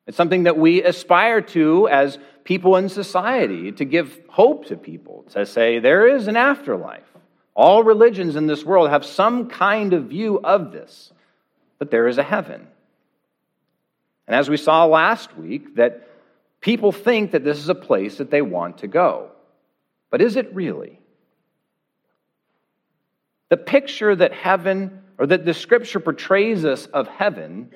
It's 0.07 0.15
something 0.15 0.43
that 0.43 0.57
we 0.57 0.83
aspire 0.83 1.41
to 1.41 1.89
as 1.89 2.17
people 2.45 2.77
in 2.77 2.87
society 2.87 3.73
to 3.73 3.83
give 3.83 4.21
hope 4.29 4.67
to 4.67 4.77
people, 4.77 5.25
to 5.31 5.45
say 5.45 5.79
there 5.79 6.07
is 6.07 6.29
an 6.29 6.37
afterlife. 6.37 7.14
All 7.55 7.83
religions 7.83 8.35
in 8.35 8.47
this 8.47 8.65
world 8.65 8.89
have 8.89 9.05
some 9.05 9.49
kind 9.49 9.93
of 9.93 10.05
view 10.05 10.39
of 10.43 10.71
this, 10.71 11.11
that 11.79 11.89
there 11.89 12.07
is 12.07 12.17
a 12.17 12.23
heaven. 12.23 12.67
And 14.27 14.35
as 14.35 14.49
we 14.49 14.57
saw 14.57 14.85
last 14.85 15.35
week, 15.37 15.75
that 15.75 16.09
people 16.59 16.91
think 16.91 17.31
that 17.31 17.43
this 17.43 17.57
is 17.57 17.69
a 17.69 17.75
place 17.75 18.17
that 18.17 18.29
they 18.29 18.41
want 18.41 18.79
to 18.79 18.87
go. 18.87 19.29
But 20.09 20.21
is 20.21 20.35
it 20.35 20.53
really? 20.53 20.99
The 23.49 23.57
picture 23.57 24.15
that 24.15 24.33
heaven, 24.33 25.03
or 25.17 25.27
that 25.27 25.45
the 25.45 25.53
scripture 25.53 25.99
portrays 25.99 26.65
us 26.65 26.87
of 26.87 27.07
heaven, 27.07 27.71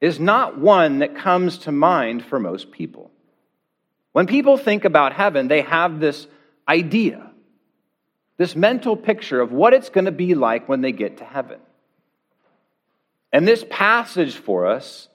is 0.00 0.20
not 0.20 0.58
one 0.58 1.00
that 1.00 1.16
comes 1.16 1.58
to 1.58 1.72
mind 1.72 2.24
for 2.24 2.38
most 2.38 2.70
people. 2.70 3.10
When 4.12 4.26
people 4.26 4.56
think 4.56 4.84
about 4.84 5.12
heaven, 5.12 5.48
they 5.48 5.62
have 5.62 5.98
this 5.98 6.28
idea 6.68 7.27
this 8.38 8.56
mental 8.56 8.96
picture 8.96 9.40
of 9.40 9.52
what 9.52 9.74
it's 9.74 9.90
going 9.90 10.06
to 10.06 10.12
be 10.12 10.34
like 10.34 10.68
when 10.68 10.80
they 10.80 10.92
get 10.92 11.18
to 11.18 11.24
heaven. 11.24 11.58
And 13.32 13.46
this 13.46 13.64
passage 13.68 14.36
for 14.36 14.66
us 14.66 15.08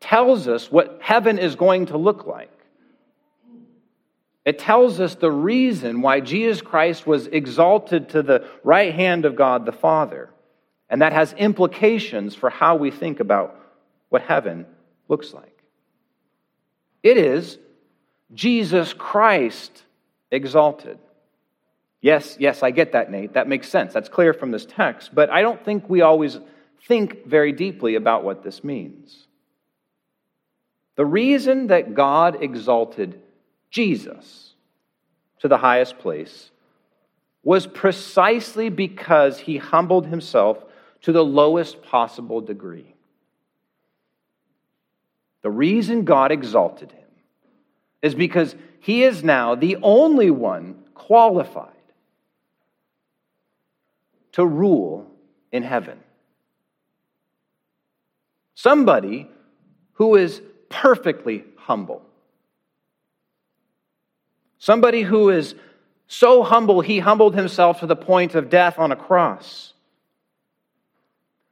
tells 0.00 0.48
us 0.48 0.70
what 0.70 0.98
heaven 1.00 1.38
is 1.38 1.54
going 1.54 1.86
to 1.86 1.96
look 1.96 2.26
like. 2.26 2.50
It 4.44 4.58
tells 4.58 5.00
us 5.00 5.14
the 5.14 5.30
reason 5.30 6.02
why 6.02 6.20
Jesus 6.20 6.60
Christ 6.60 7.06
was 7.06 7.26
exalted 7.28 8.10
to 8.10 8.22
the 8.22 8.46
right 8.62 8.92
hand 8.92 9.24
of 9.24 9.36
God 9.36 9.64
the 9.64 9.72
Father. 9.72 10.28
And 10.90 11.00
that 11.00 11.14
has 11.14 11.32
implications 11.32 12.34
for 12.34 12.50
how 12.50 12.76
we 12.76 12.90
think 12.90 13.20
about 13.20 13.58
what 14.10 14.20
heaven 14.20 14.66
looks 15.08 15.32
like. 15.32 15.62
It 17.02 17.16
is 17.16 17.58
Jesus 18.34 18.92
Christ 18.92 19.82
exalted. 20.30 20.98
Yes, 22.04 22.36
yes, 22.38 22.62
I 22.62 22.70
get 22.70 22.92
that, 22.92 23.10
Nate. 23.10 23.32
That 23.32 23.48
makes 23.48 23.66
sense. 23.66 23.94
That's 23.94 24.10
clear 24.10 24.34
from 24.34 24.50
this 24.50 24.66
text. 24.66 25.14
But 25.14 25.30
I 25.30 25.40
don't 25.40 25.64
think 25.64 25.88
we 25.88 26.02
always 26.02 26.38
think 26.86 27.24
very 27.24 27.50
deeply 27.50 27.94
about 27.94 28.24
what 28.24 28.44
this 28.44 28.62
means. 28.62 29.26
The 30.96 31.06
reason 31.06 31.68
that 31.68 31.94
God 31.94 32.42
exalted 32.42 33.22
Jesus 33.70 34.52
to 35.38 35.48
the 35.48 35.56
highest 35.56 35.98
place 35.98 36.50
was 37.42 37.66
precisely 37.66 38.68
because 38.68 39.38
he 39.38 39.56
humbled 39.56 40.06
himself 40.06 40.62
to 41.00 41.12
the 41.12 41.24
lowest 41.24 41.82
possible 41.84 42.42
degree. 42.42 42.94
The 45.40 45.50
reason 45.50 46.04
God 46.04 46.32
exalted 46.32 46.92
him 46.92 47.08
is 48.02 48.14
because 48.14 48.54
he 48.80 49.04
is 49.04 49.24
now 49.24 49.54
the 49.54 49.78
only 49.82 50.30
one 50.30 50.84
qualified 50.92 51.70
to 54.34 54.46
rule 54.46 55.06
in 55.52 55.62
heaven. 55.62 55.98
Somebody 58.54 59.28
who 59.94 60.14
is 60.14 60.40
perfectly 60.68 61.44
humble. 61.56 62.02
Somebody 64.58 65.02
who 65.02 65.28
is 65.28 65.54
so 66.06 66.42
humble, 66.42 66.80
he 66.80 66.98
humbled 66.98 67.34
himself 67.34 67.80
to 67.80 67.86
the 67.86 67.96
point 67.96 68.34
of 68.34 68.48
death 68.48 68.78
on 68.78 68.90
a 68.90 68.96
cross. 68.96 69.73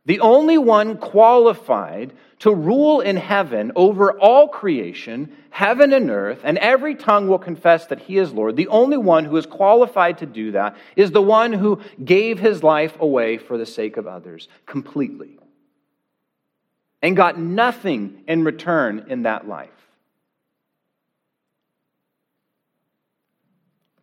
The 0.04 0.20
only 0.20 0.58
one 0.58 0.96
qualified 0.96 2.12
to 2.40 2.52
rule 2.52 3.00
in 3.00 3.16
heaven 3.16 3.70
over 3.76 4.18
all 4.18 4.48
creation, 4.48 5.36
heaven 5.50 5.92
and 5.92 6.10
earth, 6.10 6.40
and 6.42 6.58
every 6.58 6.96
tongue 6.96 7.28
will 7.28 7.38
confess 7.38 7.86
that 7.86 8.00
he 8.00 8.18
is 8.18 8.32
Lord. 8.32 8.56
The 8.56 8.66
only 8.66 8.96
one 8.96 9.24
who 9.24 9.36
is 9.36 9.46
qualified 9.46 10.18
to 10.18 10.26
do 10.26 10.50
that 10.52 10.76
is 10.96 11.12
the 11.12 11.22
one 11.22 11.52
who 11.52 11.80
gave 12.04 12.40
his 12.40 12.64
life 12.64 13.00
away 13.00 13.38
for 13.38 13.56
the 13.56 13.66
sake 13.66 13.96
of 13.96 14.08
others 14.08 14.48
completely 14.66 15.38
and 17.00 17.16
got 17.16 17.38
nothing 17.38 18.24
in 18.26 18.42
return 18.42 19.06
in 19.08 19.22
that 19.22 19.46
life. 19.46 19.70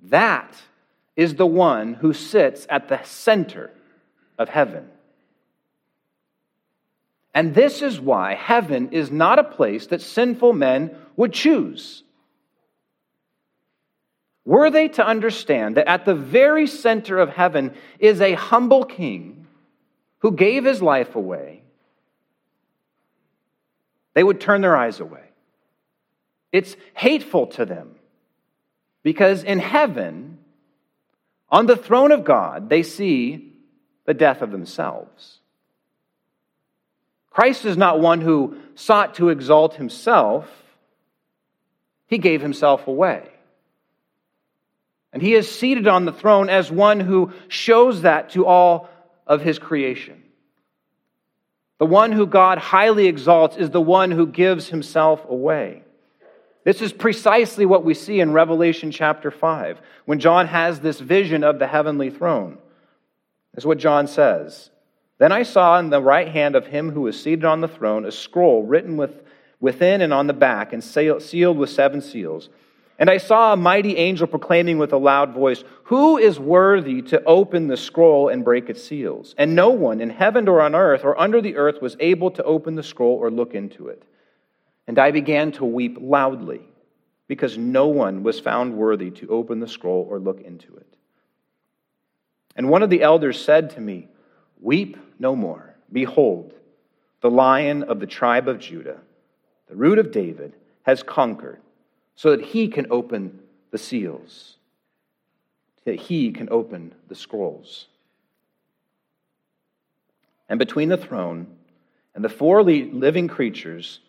That 0.03 0.56
is 1.18 1.36
the 1.36 1.46
one 1.46 1.96
who 1.96 2.13
sits 2.13 2.65
at 2.70 2.88
the 2.88 3.03
center 3.03 3.72
of 4.38 4.48
heaven. 4.48 4.89
And 7.34 7.54
this 7.54 7.82
is 7.82 8.00
why 8.00 8.34
heaven 8.34 8.90
is 8.92 9.12
not 9.12 9.40
a 9.40 9.44
place 9.44 9.88
that 9.88 10.02
sinful 10.02 10.54
men 10.54 10.96
would 11.16 11.34
choose. 11.34 12.04
Were 14.46 14.72
they 14.72 14.88
to 14.90 15.06
understand 15.06 15.78
that 15.78 15.88
at 15.88 16.06
the 16.06 16.16
very 16.16 16.66
center 16.66 17.20
of 17.20 17.30
heaven 17.30 17.74
is 18.00 18.20
a 18.20 18.34
humble 18.34 18.84
king 18.84 19.48
who 20.20 20.32
gave 20.32 20.66
his 20.66 20.82
life 20.82 21.16
away, 21.16 21.62
they 24.14 24.24
would 24.24 24.42
turn 24.42 24.62
their 24.62 24.76
eyes 24.76 25.00
away. 25.00 25.24
It's 26.52 26.76
hateful 26.94 27.48
to 27.48 27.66
them. 27.66 27.96
Because 29.04 29.44
in 29.44 29.60
heaven, 29.60 30.40
on 31.50 31.68
the 31.68 31.78
throne 31.78 32.12
of 32.12 32.26
God, 32.26 32.70
they 32.70 32.84
see 32.84 33.54
the 34.06 34.14
death 34.14 34.42
of 34.42 34.52
themselves. 34.52 35.38
Christ 37.39 37.63
is 37.63 37.77
not 37.77 38.01
one 38.01 38.19
who 38.19 38.58
sought 38.75 39.15
to 39.15 39.29
exalt 39.29 39.75
himself, 39.75 40.46
he 42.05 42.17
gave 42.17 42.41
himself 42.41 42.86
away. 42.86 43.29
And 45.13 45.22
he 45.22 45.36
is 45.36 45.50
seated 45.50 45.88
on 45.88 46.03
the 46.03 46.12
throne 46.12 46.50
as 46.50 46.69
one 46.69 47.00
who 47.00 47.31
shows 47.48 48.01
that 48.01 48.31
to 48.31 48.46
all 48.46 48.89
of 49.25 49.39
his 49.39 49.58
creation. 49.58 50.22
The 51.77 51.86
one 51.86 52.12
who 52.12 52.27
God 52.27 52.58
highly 52.58 53.08
exalts 53.08 53.55
is 53.55 53.69
the 53.69 53.79
one 53.79 54.12
who 54.12 54.27
gives 54.27 54.67
himself 54.67 55.24
away. 55.29 55.84
This 56.65 56.81
is 56.81 56.91
precisely 56.91 57.65
what 57.65 57.86
we 57.86 57.93
see 57.93 58.19
in 58.19 58.34
Revelation 58.34 58.91
chapter 58.91 59.31
5 59.31 59.79
when 60.03 60.19
John 60.19 60.48
has 60.48 60.81
this 60.81 61.00
vision 61.00 61.46
of 61.46 61.58
the 61.58 61.67
heavenly 61.67 62.10
throne. 62.10 62.58
This 63.53 63.62
is 63.62 63.65
what 63.65 63.77
John 63.77 64.08
says. 64.08 64.72
Then 65.20 65.32
I 65.34 65.44
saw 65.44 65.78
in 65.78 65.90
the 65.90 66.02
right 66.02 66.30
hand 66.30 66.56
of 66.56 66.68
him 66.68 66.92
who 66.92 67.02
was 67.02 67.22
seated 67.22 67.46
on 67.46 67.62
the 67.62 67.68
throne 67.68 68.06
a 68.06 68.12
scroll 68.12 68.64
written 68.64 68.98
with, 68.98 69.22
within 69.60 70.02
and 70.02 70.14
on 70.14 70.28
the 70.28 70.34
back 70.34 70.74
and 70.74 70.84
sealed 70.84 71.58
with 71.58 71.70
seven 71.70 72.02
seals. 72.02 72.50
And 72.98 73.10
I 73.10 73.18
saw 73.18 73.54
a 73.54 73.58
mighty 73.58 73.96
angel 73.98 74.28
proclaiming 74.28 74.78
with 74.78 74.92
a 74.92 74.98
loud 74.98 75.34
voice, 75.34 75.64
Who 75.84 76.18
is 76.18 76.40
worthy 76.40 77.02
to 77.04 77.24
open 77.24 77.68
the 77.68 77.78
scroll 77.78 78.30
and 78.30 78.44
break 78.44 78.70
its 78.70 78.84
seals? 78.84 79.36
And 79.38 79.56
no 79.56 79.70
one 79.70 80.02
in 80.02 80.10
heaven 80.10 80.48
or 80.48 80.62
on 80.62 80.74
earth 80.74 81.04
or 81.04 81.20
under 81.20 81.42
the 81.42 81.56
earth 81.56 81.82
was 81.82 81.98
able 82.00 82.32
to 82.32 82.44
open 82.44 82.76
the 82.76 82.84
scroll 82.84 83.16
or 83.16 83.30
look 83.30 83.54
into 83.54 83.88
it. 83.88 84.04
And 84.88 84.98
I 84.98 85.12
began 85.12 85.52
to 85.54 85.66
weep 85.66 85.98
loudly, 86.00 86.62
because 87.28 87.58
no 87.58 87.88
one 87.88 88.24
was 88.24 88.40
found 88.40 88.76
worthy 88.76 89.12
to 89.12 89.28
open 89.30 89.60
the 89.60 89.68
scroll 89.68 90.08
or 90.10 90.20
look 90.20 90.42
into 90.42 90.76
it. 90.76 90.98
And 92.56 92.70
one 92.70 92.84
of 92.84 92.90
the 92.90 93.04
elders 93.04 93.40
said 93.40 93.70
to 93.72 93.82
me, 93.82 94.10
Weep 94.60 94.98
no 95.20 95.36
more. 95.36 95.75
Behold, 95.92 96.54
the 97.22 97.30
lion 97.30 97.84
of 97.84 98.00
the 98.00 98.08
tribe 98.08 98.48
of 98.48 98.60
Judah, 98.60 99.00
the 99.68 99.75
root 99.75 100.00
of 100.00 100.12
David, 100.12 100.54
has 100.84 101.04
conquered 101.04 101.60
so 102.16 102.32
that 102.32 102.42
he 102.42 102.68
can 102.68 102.88
open 102.89 103.39
the 103.72 103.78
seals, 103.78 104.58
that 105.86 105.96
he 105.96 106.32
can 106.32 106.50
open 106.51 106.94
the 107.08 107.16
scrolls. 107.16 107.88
And 110.48 110.60
between 110.60 110.89
the 110.89 110.98
throne 110.98 111.48
and 112.16 112.24
the 112.24 112.30
four 112.30 112.63
living 112.63 113.28
creatures, 113.28 114.00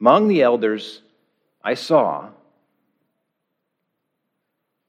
among 0.00 0.28
the 0.28 0.42
elders, 0.42 1.02
I 1.62 1.74
saw. 1.74 2.28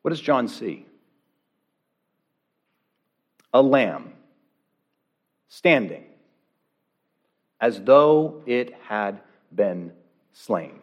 What 0.01 0.09
does 0.09 0.21
John 0.21 0.47
see? 0.47 0.85
A 3.53 3.61
lamb 3.61 4.12
standing 5.53 6.03
as 7.61 7.79
though 7.81 8.41
it 8.47 8.73
had 8.87 9.21
been 9.53 9.91
slain. 10.33 10.79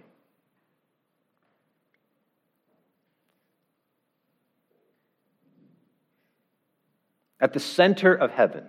at 7.41 7.55
the 7.55 7.61
center 7.61 8.15
of 8.15 8.31
heaven 8.31 8.65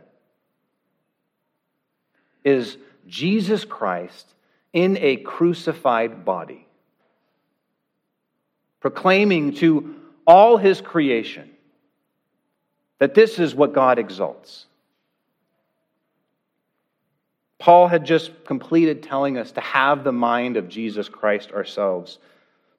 is 2.43 2.77
Jesus 3.07 3.65
Christ 3.65 4.25
in 4.71 4.97
a 4.97 5.17
crucified 5.17 6.23
body, 6.23 6.65
proclaiming 8.79 9.53
to 9.55 9.95
all 10.25 10.55
his 10.55 10.79
creation 10.79 11.49
that 12.99 13.13
this 13.13 13.39
is 13.39 13.53
what 13.53 13.73
God 13.73 13.99
exalts. 13.99 14.67
Paul 17.61 17.87
had 17.87 18.05
just 18.05 18.43
completed 18.43 19.03
telling 19.03 19.37
us 19.37 19.53
to 19.53 19.61
have 19.61 20.03
the 20.03 20.11
mind 20.11 20.57
of 20.57 20.67
Jesus 20.67 21.07
Christ 21.07 21.53
ourselves, 21.53 22.19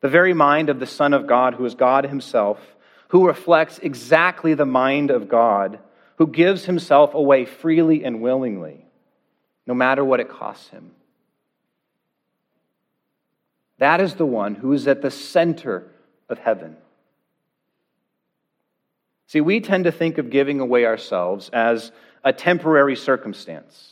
the 0.02 0.10
very 0.10 0.34
mind 0.34 0.68
of 0.68 0.78
the 0.78 0.86
Son 0.86 1.14
of 1.14 1.26
God, 1.26 1.54
who 1.54 1.64
is 1.64 1.74
God 1.74 2.04
himself 2.04 2.58
who 3.12 3.26
reflects 3.26 3.78
exactly 3.80 4.54
the 4.54 4.64
mind 4.64 5.10
of 5.10 5.28
God, 5.28 5.78
who 6.16 6.26
gives 6.26 6.64
himself 6.64 7.12
away 7.12 7.44
freely 7.44 8.04
and 8.04 8.22
willingly, 8.22 8.86
no 9.66 9.74
matter 9.74 10.02
what 10.02 10.18
it 10.18 10.30
costs 10.30 10.70
him. 10.70 10.92
That 13.76 14.00
is 14.00 14.14
the 14.14 14.24
one 14.24 14.54
who 14.54 14.72
is 14.72 14.88
at 14.88 15.02
the 15.02 15.10
center 15.10 15.92
of 16.30 16.38
heaven. 16.38 16.78
See, 19.26 19.42
we 19.42 19.60
tend 19.60 19.84
to 19.84 19.92
think 19.92 20.16
of 20.16 20.30
giving 20.30 20.58
away 20.58 20.86
ourselves 20.86 21.50
as 21.50 21.92
a 22.24 22.32
temporary 22.32 22.96
circumstance. 22.96 23.91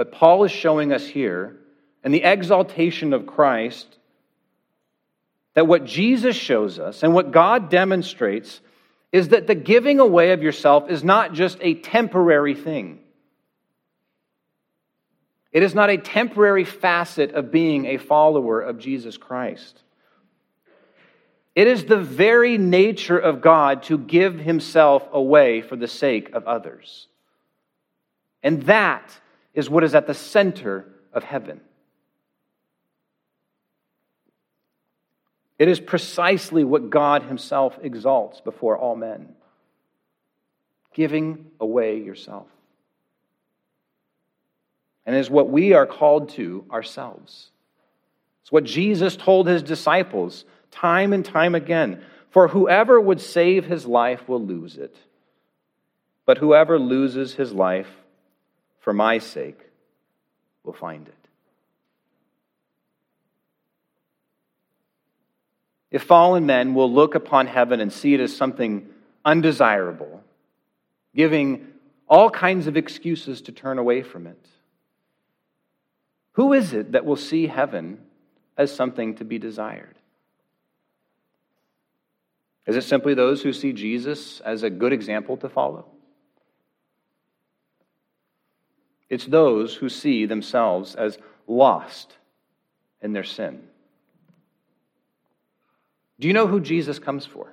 But 0.00 0.12
Paul 0.12 0.44
is 0.44 0.50
showing 0.50 0.94
us 0.94 1.06
here, 1.06 1.58
in 2.02 2.10
the 2.10 2.22
exaltation 2.22 3.12
of 3.12 3.26
Christ, 3.26 3.98
that 5.52 5.66
what 5.66 5.84
Jesus 5.84 6.34
shows 6.34 6.78
us 6.78 7.02
and 7.02 7.12
what 7.12 7.32
God 7.32 7.68
demonstrates 7.68 8.62
is 9.12 9.28
that 9.28 9.46
the 9.46 9.54
giving 9.54 10.00
away 10.00 10.32
of 10.32 10.42
yourself 10.42 10.88
is 10.88 11.04
not 11.04 11.34
just 11.34 11.58
a 11.60 11.74
temporary 11.74 12.54
thing. 12.54 13.00
It 15.52 15.62
is 15.62 15.74
not 15.74 15.90
a 15.90 15.98
temporary 15.98 16.64
facet 16.64 17.32
of 17.32 17.52
being 17.52 17.84
a 17.84 17.98
follower 17.98 18.58
of 18.58 18.78
Jesus 18.78 19.18
Christ. 19.18 19.82
It 21.54 21.66
is 21.66 21.84
the 21.84 22.00
very 22.00 22.56
nature 22.56 23.18
of 23.18 23.42
God 23.42 23.82
to 23.82 23.98
give 23.98 24.38
himself 24.38 25.06
away 25.12 25.60
for 25.60 25.76
the 25.76 25.88
sake 25.88 26.30
of 26.32 26.46
others. 26.46 27.06
And 28.42 28.62
that 28.62 29.20
is 29.54 29.68
what 29.68 29.84
is 29.84 29.94
at 29.94 30.06
the 30.06 30.14
center 30.14 30.86
of 31.12 31.24
heaven. 31.24 31.60
It 35.58 35.68
is 35.68 35.80
precisely 35.80 36.64
what 36.64 36.90
God 36.90 37.24
Himself 37.24 37.78
exalts 37.82 38.40
before 38.40 38.78
all 38.78 38.96
men 38.96 39.34
giving 40.92 41.46
away 41.60 42.00
yourself. 42.00 42.48
And 45.06 45.14
is 45.14 45.30
what 45.30 45.48
we 45.48 45.72
are 45.72 45.86
called 45.86 46.30
to 46.30 46.64
ourselves. 46.70 47.50
It's 48.42 48.52
what 48.52 48.64
Jesus 48.64 49.16
told 49.16 49.46
His 49.46 49.62
disciples 49.62 50.44
time 50.70 51.12
and 51.12 51.24
time 51.24 51.54
again. 51.54 52.02
For 52.30 52.48
whoever 52.48 53.00
would 53.00 53.20
save 53.20 53.64
his 53.64 53.86
life 53.86 54.28
will 54.28 54.42
lose 54.42 54.76
it, 54.76 54.96
but 56.26 56.38
whoever 56.38 56.78
loses 56.78 57.34
his 57.34 57.52
life 57.52 57.88
for 58.80 58.92
my 58.92 59.18
sake 59.18 59.60
will 60.64 60.72
find 60.72 61.06
it. 61.08 61.14
if 65.90 66.02
fallen 66.02 66.46
men 66.46 66.74
will 66.74 66.92
look 66.92 67.14
upon 67.14 67.46
heaven 67.46 67.80
and 67.80 67.92
see 67.92 68.14
it 68.14 68.20
as 68.20 68.36
something 68.36 68.88
undesirable, 69.24 70.22
giving 71.14 71.66
all 72.08 72.30
kinds 72.30 72.66
of 72.66 72.76
excuses 72.76 73.42
to 73.42 73.52
turn 73.52 73.78
away 73.78 74.02
from 74.02 74.26
it, 74.26 74.46
who 76.32 76.52
is 76.52 76.72
it 76.72 76.92
that 76.92 77.04
will 77.04 77.16
see 77.16 77.46
heaven 77.46 77.98
as 78.56 78.74
something 78.74 79.16
to 79.16 79.24
be 79.24 79.38
desired? 79.38 79.96
Is 82.66 82.76
it 82.76 82.84
simply 82.84 83.14
those 83.14 83.42
who 83.42 83.52
see 83.52 83.72
Jesus 83.72 84.38
as 84.40 84.62
a 84.62 84.70
good 84.70 84.92
example 84.92 85.36
to 85.38 85.48
follow? 85.48 85.86
It's 89.10 89.26
those 89.26 89.74
who 89.74 89.88
see 89.88 90.24
themselves 90.24 90.94
as 90.94 91.18
lost 91.48 92.16
in 93.02 93.12
their 93.12 93.24
sin. 93.24 93.64
Do 96.20 96.28
you 96.28 96.34
know 96.34 96.46
who 96.46 96.60
Jesus 96.60 96.98
comes 96.98 97.26
for? 97.26 97.52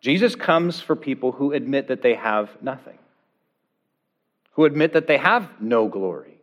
Jesus 0.00 0.36
comes 0.36 0.80
for 0.80 0.94
people 0.94 1.32
who 1.32 1.52
admit 1.52 1.88
that 1.88 2.02
they 2.02 2.14
have 2.14 2.50
nothing, 2.62 2.98
who 4.52 4.66
admit 4.66 4.92
that 4.92 5.06
they 5.06 5.16
have 5.16 5.48
no 5.60 5.88
glory, 5.88 6.38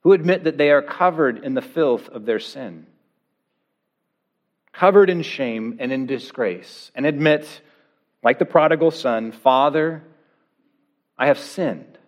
who 0.00 0.14
admit 0.14 0.44
that 0.44 0.56
they 0.56 0.70
are 0.70 0.80
covered 0.80 1.44
in 1.44 1.52
the 1.52 1.60
filth 1.60 2.08
of 2.08 2.24
their 2.24 2.40
sin, 2.40 2.86
covered 4.72 5.10
in 5.10 5.20
shame 5.20 5.76
and 5.78 5.92
in 5.92 6.06
disgrace, 6.06 6.90
and 6.94 7.04
admit, 7.04 7.60
like 8.22 8.38
the 8.38 8.44
prodigal 8.44 8.90
son, 8.90 9.32
Father, 9.32 10.02
I 11.16 11.26
have 11.26 11.38
sinned. 11.38 11.98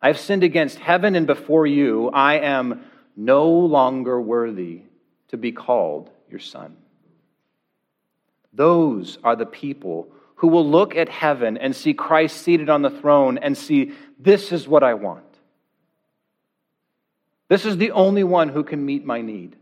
I 0.00 0.08
have 0.08 0.18
sinned 0.18 0.44
against 0.44 0.78
heaven 0.78 1.14
and 1.14 1.26
before 1.26 1.66
you. 1.66 2.10
I 2.10 2.38
am 2.38 2.84
no 3.16 3.48
longer 3.48 4.20
worthy 4.20 4.82
to 5.28 5.36
be 5.36 5.52
called 5.52 6.10
your 6.28 6.40
son. 6.40 6.76
Those 8.52 9.18
are 9.24 9.36
the 9.36 9.46
people 9.46 10.08
who 10.36 10.48
will 10.48 10.68
look 10.68 10.94
at 10.96 11.08
heaven 11.08 11.56
and 11.56 11.74
see 11.74 11.94
Christ 11.94 12.38
seated 12.38 12.68
on 12.68 12.82
the 12.82 12.90
throne 12.90 13.38
and 13.38 13.56
see, 13.56 13.92
this 14.18 14.52
is 14.52 14.68
what 14.68 14.82
I 14.82 14.94
want. 14.94 15.24
This 17.48 17.64
is 17.64 17.76
the 17.76 17.92
only 17.92 18.24
one 18.24 18.48
who 18.48 18.64
can 18.64 18.84
meet 18.84 19.04
my 19.04 19.20
need. 19.20 19.56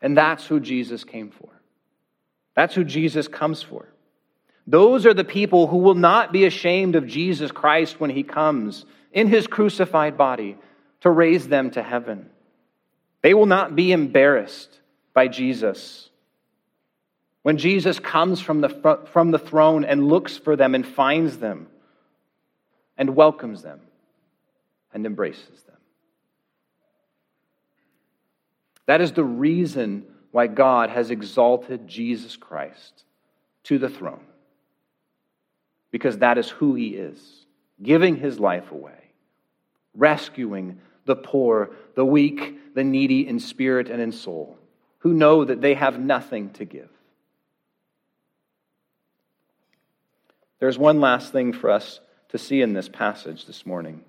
And 0.00 0.16
that's 0.16 0.46
who 0.46 0.60
Jesus 0.60 1.04
came 1.04 1.30
for. 1.30 1.48
That's 2.56 2.74
who 2.74 2.82
Jesus 2.82 3.28
comes 3.28 3.62
for. 3.62 3.86
Those 4.66 5.06
are 5.06 5.14
the 5.14 5.24
people 5.24 5.68
who 5.68 5.76
will 5.76 5.94
not 5.94 6.32
be 6.32 6.44
ashamed 6.44 6.96
of 6.96 7.06
Jesus 7.06 7.52
Christ 7.52 8.00
when 8.00 8.10
he 8.10 8.24
comes 8.24 8.84
in 9.12 9.28
his 9.28 9.46
crucified 9.46 10.18
body 10.18 10.56
to 11.02 11.10
raise 11.10 11.46
them 11.46 11.70
to 11.72 11.82
heaven. 11.82 12.28
They 13.22 13.34
will 13.34 13.46
not 13.46 13.76
be 13.76 13.92
embarrassed 13.92 14.80
by 15.14 15.28
Jesus. 15.28 16.10
When 17.42 17.58
Jesus 17.58 18.00
comes 18.00 18.40
from 18.40 18.60
the, 18.60 19.04
from 19.12 19.30
the 19.30 19.38
throne 19.38 19.84
and 19.84 20.08
looks 20.08 20.36
for 20.36 20.56
them 20.56 20.74
and 20.74 20.84
finds 20.84 21.38
them 21.38 21.68
and 22.98 23.14
welcomes 23.14 23.62
them 23.62 23.80
and 24.92 25.06
embraces 25.06 25.62
them. 25.62 25.76
That 28.86 29.00
is 29.00 29.12
the 29.12 29.24
reason 29.24 30.06
why 30.30 30.46
God 30.46 30.90
has 30.90 31.10
exalted 31.10 31.88
Jesus 31.88 32.36
Christ 32.36 33.04
to 33.64 33.78
the 33.78 33.88
throne. 33.88 34.24
Because 35.90 36.18
that 36.18 36.38
is 36.38 36.48
who 36.48 36.74
he 36.74 36.88
is, 36.88 37.46
giving 37.82 38.16
his 38.16 38.38
life 38.38 38.70
away, 38.70 39.10
rescuing 39.94 40.80
the 41.04 41.16
poor, 41.16 41.70
the 41.94 42.04
weak, 42.04 42.74
the 42.74 42.84
needy 42.84 43.26
in 43.26 43.40
spirit 43.40 43.88
and 43.88 44.02
in 44.02 44.12
soul, 44.12 44.58
who 44.98 45.14
know 45.14 45.44
that 45.44 45.60
they 45.60 45.74
have 45.74 45.98
nothing 45.98 46.50
to 46.50 46.64
give. 46.64 46.90
There's 50.58 50.78
one 50.78 51.00
last 51.00 51.32
thing 51.32 51.52
for 51.52 51.70
us 51.70 52.00
to 52.30 52.38
see 52.38 52.60
in 52.60 52.72
this 52.72 52.88
passage 52.88 53.46
this 53.46 53.64
morning, 53.64 54.04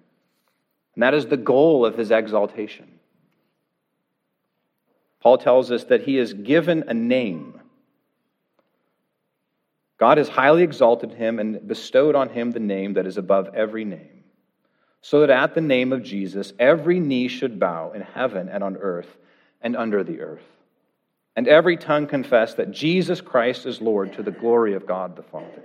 and 0.95 1.03
that 1.03 1.13
is 1.13 1.27
the 1.27 1.37
goal 1.37 1.85
of 1.85 1.97
his 1.97 2.09
exaltation. 2.09 2.96
Paul 5.21 5.37
tells 5.37 5.71
us 5.71 5.85
that 5.85 6.03
he 6.03 6.17
is 6.17 6.33
given 6.33 6.85
a 6.87 6.93
name. 6.93 7.59
God 9.97 10.19
has 10.19 10.29
highly 10.29 10.63
exalted 10.63 11.13
him 11.13 11.39
and 11.39 11.67
bestowed 11.67 12.15
on 12.15 12.29
him 12.29 12.51
the 12.51 12.59
name 12.59 12.93
that 12.93 13.07
is 13.07 13.17
above 13.17 13.49
every 13.55 13.83
name, 13.83 14.23
so 15.01 15.21
that 15.21 15.31
at 15.31 15.55
the 15.55 15.61
name 15.61 15.91
of 15.91 16.03
Jesus 16.03 16.53
every 16.59 16.99
knee 16.99 17.27
should 17.27 17.59
bow 17.59 17.91
in 17.91 18.01
heaven 18.01 18.47
and 18.47 18.63
on 18.63 18.77
earth 18.77 19.17
and 19.59 19.75
under 19.75 20.03
the 20.03 20.21
earth, 20.21 20.45
and 21.35 21.47
every 21.47 21.77
tongue 21.77 22.05
confess 22.05 22.53
that 22.53 22.71
Jesus 22.71 23.21
Christ 23.21 23.65
is 23.65 23.81
Lord 23.81 24.13
to 24.13 24.23
the 24.23 24.31
glory 24.31 24.75
of 24.75 24.85
God 24.85 25.15
the 25.15 25.23
Father. 25.23 25.63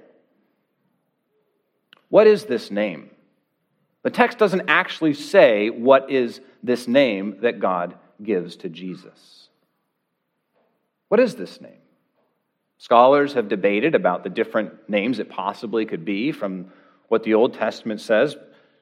What 2.08 2.26
is 2.26 2.44
this 2.44 2.70
name? 2.70 3.10
The 4.02 4.10
text 4.10 4.38
doesn't 4.38 4.68
actually 4.68 5.14
say 5.14 5.70
what 5.70 6.10
is 6.10 6.40
this 6.62 6.88
name 6.88 7.38
that 7.40 7.60
God 7.60 7.94
gives 8.22 8.56
to 8.56 8.68
Jesus. 8.68 9.48
What 11.08 11.20
is 11.20 11.34
this 11.34 11.60
name? 11.60 11.72
Scholars 12.78 13.34
have 13.34 13.48
debated 13.48 13.94
about 13.94 14.24
the 14.24 14.30
different 14.30 14.88
names 14.88 15.18
it 15.18 15.28
possibly 15.28 15.86
could 15.86 16.04
be 16.04 16.32
from 16.32 16.72
what 17.08 17.22
the 17.22 17.34
Old 17.34 17.54
Testament 17.54 18.00
says. 18.00 18.36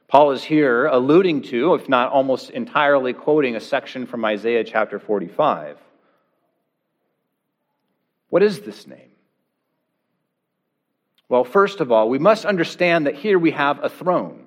Paul 0.08 0.30
is 0.30 0.42
here 0.42 0.86
alluding 0.86 1.42
to, 1.42 1.74
if 1.74 1.88
not 1.88 2.10
almost 2.10 2.50
entirely 2.50 3.12
quoting, 3.12 3.56
a 3.56 3.60
section 3.60 4.06
from 4.06 4.24
Isaiah 4.24 4.64
chapter 4.64 4.98
45. 4.98 5.76
What 8.28 8.42
is 8.42 8.60
this 8.60 8.86
name? 8.86 9.10
Well, 11.28 11.44
first 11.44 11.80
of 11.80 11.92
all, 11.92 12.08
we 12.08 12.18
must 12.18 12.44
understand 12.44 13.06
that 13.06 13.14
here 13.14 13.38
we 13.38 13.52
have 13.52 13.84
a 13.84 13.88
throne. 13.88 14.46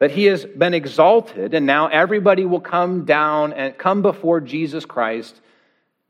That 0.00 0.10
he 0.10 0.24
has 0.24 0.44
been 0.44 0.74
exalted, 0.74 1.54
and 1.54 1.66
now 1.66 1.86
everybody 1.86 2.44
will 2.44 2.60
come 2.60 3.04
down 3.04 3.52
and 3.52 3.78
come 3.78 4.02
before 4.02 4.40
Jesus 4.40 4.84
Christ 4.84 5.40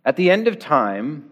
at 0.04 0.16
the 0.16 0.30
end 0.30 0.48
of 0.48 0.58
time 0.58 1.28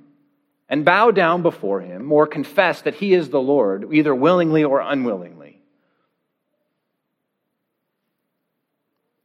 and 0.68 0.84
bow 0.84 1.10
down 1.10 1.42
before 1.42 1.80
him 1.80 2.12
or 2.12 2.26
confess 2.26 2.82
that 2.82 2.94
he 2.94 3.14
is 3.14 3.30
the 3.30 3.40
Lord, 3.40 3.88
either 3.92 4.14
willingly 4.14 4.64
or 4.64 4.80
unwillingly. 4.80 5.60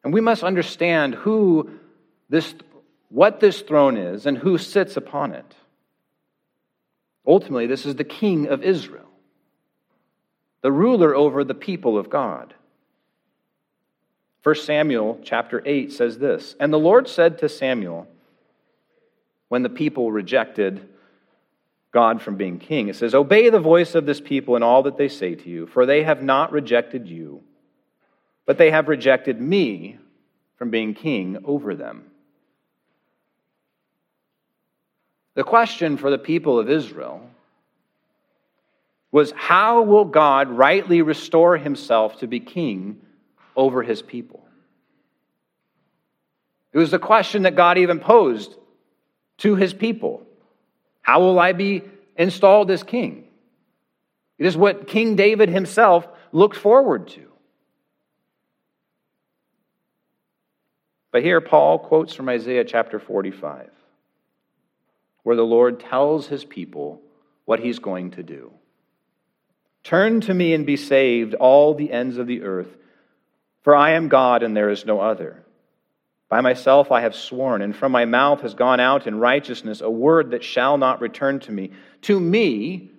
And 0.04 0.13
we 0.13 0.22
must 0.22 0.43
understand 0.43 1.15
who 1.15 1.72
this, 2.30 2.54
what 3.10 3.39
this 3.39 3.62
throne 3.62 3.98
is 3.98 4.26
and 4.26 4.38
who 4.38 4.58
sits 4.58 4.96
upon 4.98 5.34
it. 5.34 5.56
Ultimately, 7.26 7.67
this 7.67 7.86
is 7.86 7.96
the 7.96 8.04
king 8.04 8.48
of 8.48 8.63
Israel, 8.63 9.10
the 10.62 10.72
ruler 10.72 11.15
over 11.15 11.43
the 11.43 11.54
people 11.54 11.98
of 11.98 12.10
God. 12.10 12.54
1 14.43 14.56
Samuel 14.56 15.19
chapter 15.23 15.63
8 15.65 15.91
says 15.91 16.17
this 16.17 16.56
And 16.60 16.71
the 16.71 16.79
Lord 16.79 17.08
said 17.08 17.39
to 17.39 17.49
Samuel, 17.49 18.08
when 19.47 19.63
the 19.63 19.69
people 19.69 20.12
rejected 20.12 20.89
God 21.91 22.21
from 22.23 22.38
being 22.38 22.58
king. 22.58 22.89
It 22.89 22.95
says, 22.95 23.13
Obey 23.13 23.49
the 23.49 23.60
voice 23.60 23.93
of 23.93 24.06
this 24.06 24.19
people 24.19 24.56
in 24.56 24.63
all 24.63 24.84
that 24.84 24.97
they 24.97 25.08
say 25.08 25.36
to 25.36 25.47
you, 25.47 25.67
for 25.67 25.86
they 25.86 26.03
have 26.03 26.23
not 26.23 26.51
rejected 26.51 27.08
you, 27.08 27.43
but 28.47 28.58
they 28.58 28.71
have 28.71 28.88
rejected 28.88 29.39
me 29.39 29.99
from 30.58 30.71
being 30.71 30.95
king 30.95 31.38
over 31.45 31.75
them. 31.75 32.06
The 35.36 35.43
question 35.43 35.97
for 35.97 36.10
the 36.10 36.17
people 36.17 36.60
of 36.60 36.69
Israel 36.69 37.29
was 39.12 39.32
how 39.36 39.84
will 39.84 40.06
God 40.06 40.49
rightly 40.49 41.03
restore 41.03 41.58
himself 41.58 42.19
to 42.19 42.27
be 42.27 42.39
king 42.39 42.99
over 43.56 43.84
his 43.84 44.02
people? 44.02 44.44
It 46.72 46.78
was 46.78 46.92
the 46.92 47.00
question 47.00 47.44
that 47.44 47.56
God 47.56 47.78
even 47.78 48.00
posed 48.00 48.56
to 49.39 49.56
his 49.56 49.74
people. 49.74 50.26
How 51.02 51.20
will 51.20 51.39
I 51.39 51.54
be 51.54 51.84
installed 52.16 52.72
as 52.72 52.84
king? 52.84 53.26
It 54.38 54.46
is 54.46 54.58
what 54.58 54.88
King 54.88 55.16
David 55.16 55.50
himself 55.50 56.08
looked 56.32 56.58
forward 56.58 57.08
to. 57.10 57.32
But 61.12 61.22
here 61.22 61.42
Paul 61.42 61.78
quotes 61.78 62.16
from 62.16 62.28
Isaiah 62.28 62.66
chapter 62.66 63.00
45, 63.00 63.70
where 65.22 65.36
the 65.36 65.44
Lord 65.44 65.80
tells 65.80 66.28
his 66.28 66.44
people 66.44 67.02
what 67.46 67.60
he's 67.60 67.78
going 67.78 68.12
to 68.12 68.24
do. 68.24 68.52
Turn 69.84 70.22
to 70.22 70.34
me 70.34 70.54
and 70.56 70.66
be 70.66 70.78
saved, 70.78 71.36
all 71.36 71.76
the 71.76 71.92
ends 71.92 72.18
of 72.18 72.26
the 72.26 72.42
earth, 72.42 72.76
for 73.63 73.76
I 73.76 73.91
am 73.91 74.10
God 74.10 74.43
and 74.43 74.56
there 74.56 74.69
is 74.69 74.86
no 74.86 74.99
other. 74.99 75.43
By 76.30 76.41
myself 76.41 76.91
I 76.91 77.02
have 77.02 77.15
sworn, 77.15 77.62
and 77.62 77.76
from 77.76 77.91
my 77.91 78.06
mouth 78.06 78.41
has 78.41 78.56
gone 78.56 78.80
out 78.80 79.08
in 79.08 79.19
righteousness 79.19 79.82
a 79.82 79.89
word 79.89 80.32
that 80.32 80.43
shall 80.43 80.78
not 80.78 81.02
return 81.02 81.39
to 81.41 81.52
me. 81.52 81.71
To 82.04 82.19
me 82.19 82.91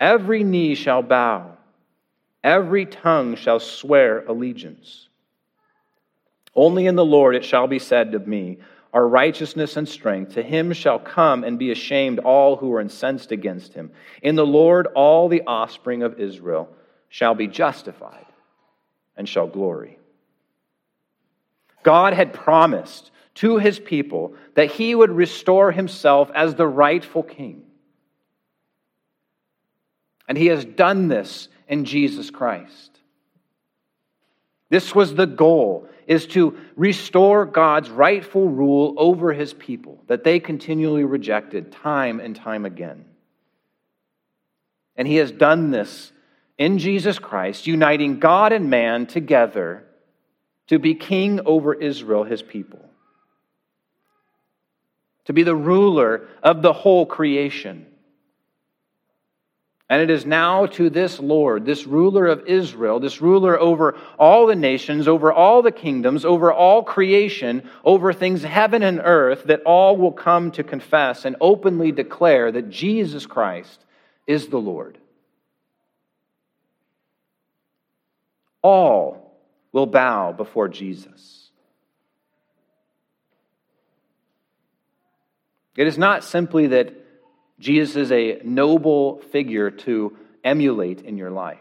every 0.00 0.44
knee 0.44 0.74
shall 0.74 1.02
bow, 1.02 1.56
every 2.42 2.86
tongue 2.86 3.36
shall 3.36 3.60
swear 3.60 4.24
allegiance. 4.26 5.08
Only 6.54 6.86
in 6.86 6.96
the 6.96 7.04
Lord 7.04 7.36
it 7.36 7.44
shall 7.44 7.66
be 7.66 7.78
said 7.78 8.14
of 8.14 8.26
me, 8.26 8.58
Our 8.92 9.06
righteousness 9.06 9.76
and 9.76 9.88
strength. 9.88 10.34
To 10.34 10.42
him 10.42 10.72
shall 10.72 10.98
come 10.98 11.44
and 11.44 11.58
be 11.58 11.70
ashamed 11.70 12.20
all 12.20 12.56
who 12.56 12.72
are 12.72 12.80
incensed 12.80 13.30
against 13.30 13.74
him. 13.74 13.90
In 14.22 14.36
the 14.36 14.46
Lord 14.46 14.86
all 14.94 15.28
the 15.28 15.42
offspring 15.46 16.02
of 16.02 16.18
Israel 16.18 16.68
shall 17.08 17.34
be 17.34 17.46
justified 17.46 18.24
and 19.16 19.28
shall 19.28 19.46
glory. 19.46 19.98
God 21.82 22.14
had 22.14 22.32
promised 22.32 23.10
to 23.34 23.58
his 23.58 23.78
people 23.78 24.34
that 24.54 24.70
he 24.72 24.94
would 24.94 25.10
restore 25.10 25.72
himself 25.72 26.30
as 26.34 26.54
the 26.54 26.66
rightful 26.66 27.22
king. 27.22 27.62
And 30.28 30.38
he 30.38 30.46
has 30.46 30.64
done 30.64 31.08
this 31.08 31.48
in 31.68 31.84
Jesus 31.84 32.30
Christ. 32.30 32.98
This 34.70 34.94
was 34.94 35.14
the 35.14 35.26
goal 35.26 35.88
is 36.06 36.26
to 36.28 36.58
restore 36.76 37.46
God's 37.46 37.90
rightful 37.90 38.48
rule 38.48 38.94
over 38.96 39.32
his 39.32 39.54
people 39.54 40.02
that 40.06 40.24
they 40.24 40.40
continually 40.40 41.04
rejected 41.04 41.72
time 41.72 42.20
and 42.20 42.34
time 42.34 42.64
again. 42.64 43.04
And 44.96 45.08
he 45.08 45.16
has 45.16 45.32
done 45.32 45.70
this 45.70 46.12
in 46.58 46.78
Jesus 46.78 47.18
Christ, 47.18 47.66
uniting 47.66 48.20
God 48.20 48.52
and 48.52 48.70
man 48.70 49.06
together 49.06 49.84
to 50.68 50.78
be 50.78 50.94
king 50.94 51.40
over 51.44 51.74
Israel, 51.74 52.24
his 52.24 52.42
people, 52.42 52.80
to 55.26 55.32
be 55.32 55.42
the 55.42 55.56
ruler 55.56 56.28
of 56.42 56.62
the 56.62 56.72
whole 56.72 57.06
creation. 57.06 57.86
And 59.90 60.00
it 60.00 60.08
is 60.08 60.24
now 60.24 60.64
to 60.66 60.88
this 60.88 61.20
Lord, 61.20 61.66
this 61.66 61.86
ruler 61.86 62.26
of 62.26 62.46
Israel, 62.46 63.00
this 63.00 63.20
ruler 63.20 63.58
over 63.60 63.96
all 64.18 64.46
the 64.46 64.56
nations, 64.56 65.06
over 65.06 65.30
all 65.30 65.60
the 65.60 65.72
kingdoms, 65.72 66.24
over 66.24 66.50
all 66.50 66.82
creation, 66.82 67.68
over 67.84 68.12
things 68.12 68.42
heaven 68.42 68.82
and 68.82 69.00
earth, 69.04 69.44
that 69.44 69.62
all 69.64 69.96
will 69.96 70.12
come 70.12 70.50
to 70.52 70.64
confess 70.64 71.26
and 71.26 71.36
openly 71.40 71.92
declare 71.92 72.50
that 72.50 72.70
Jesus 72.70 73.26
Christ 73.26 73.84
is 74.26 74.48
the 74.48 74.58
Lord. 74.58 74.96
All 78.64 79.36
will 79.72 79.84
bow 79.84 80.32
before 80.32 80.68
Jesus. 80.68 81.50
It 85.76 85.86
is 85.86 85.98
not 85.98 86.24
simply 86.24 86.68
that 86.68 86.94
Jesus 87.58 87.96
is 87.96 88.12
a 88.12 88.40
noble 88.42 89.18
figure 89.32 89.70
to 89.70 90.16
emulate 90.42 91.02
in 91.02 91.18
your 91.18 91.30
life, 91.30 91.58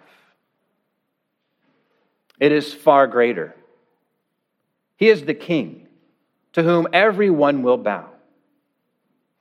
it 2.39 2.53
is 2.53 2.73
far 2.73 3.05
greater. 3.07 3.53
He 4.95 5.09
is 5.09 5.25
the 5.25 5.33
king 5.33 5.87
to 6.53 6.63
whom 6.63 6.87
everyone 6.93 7.63
will 7.63 7.77
bow, 7.77 8.09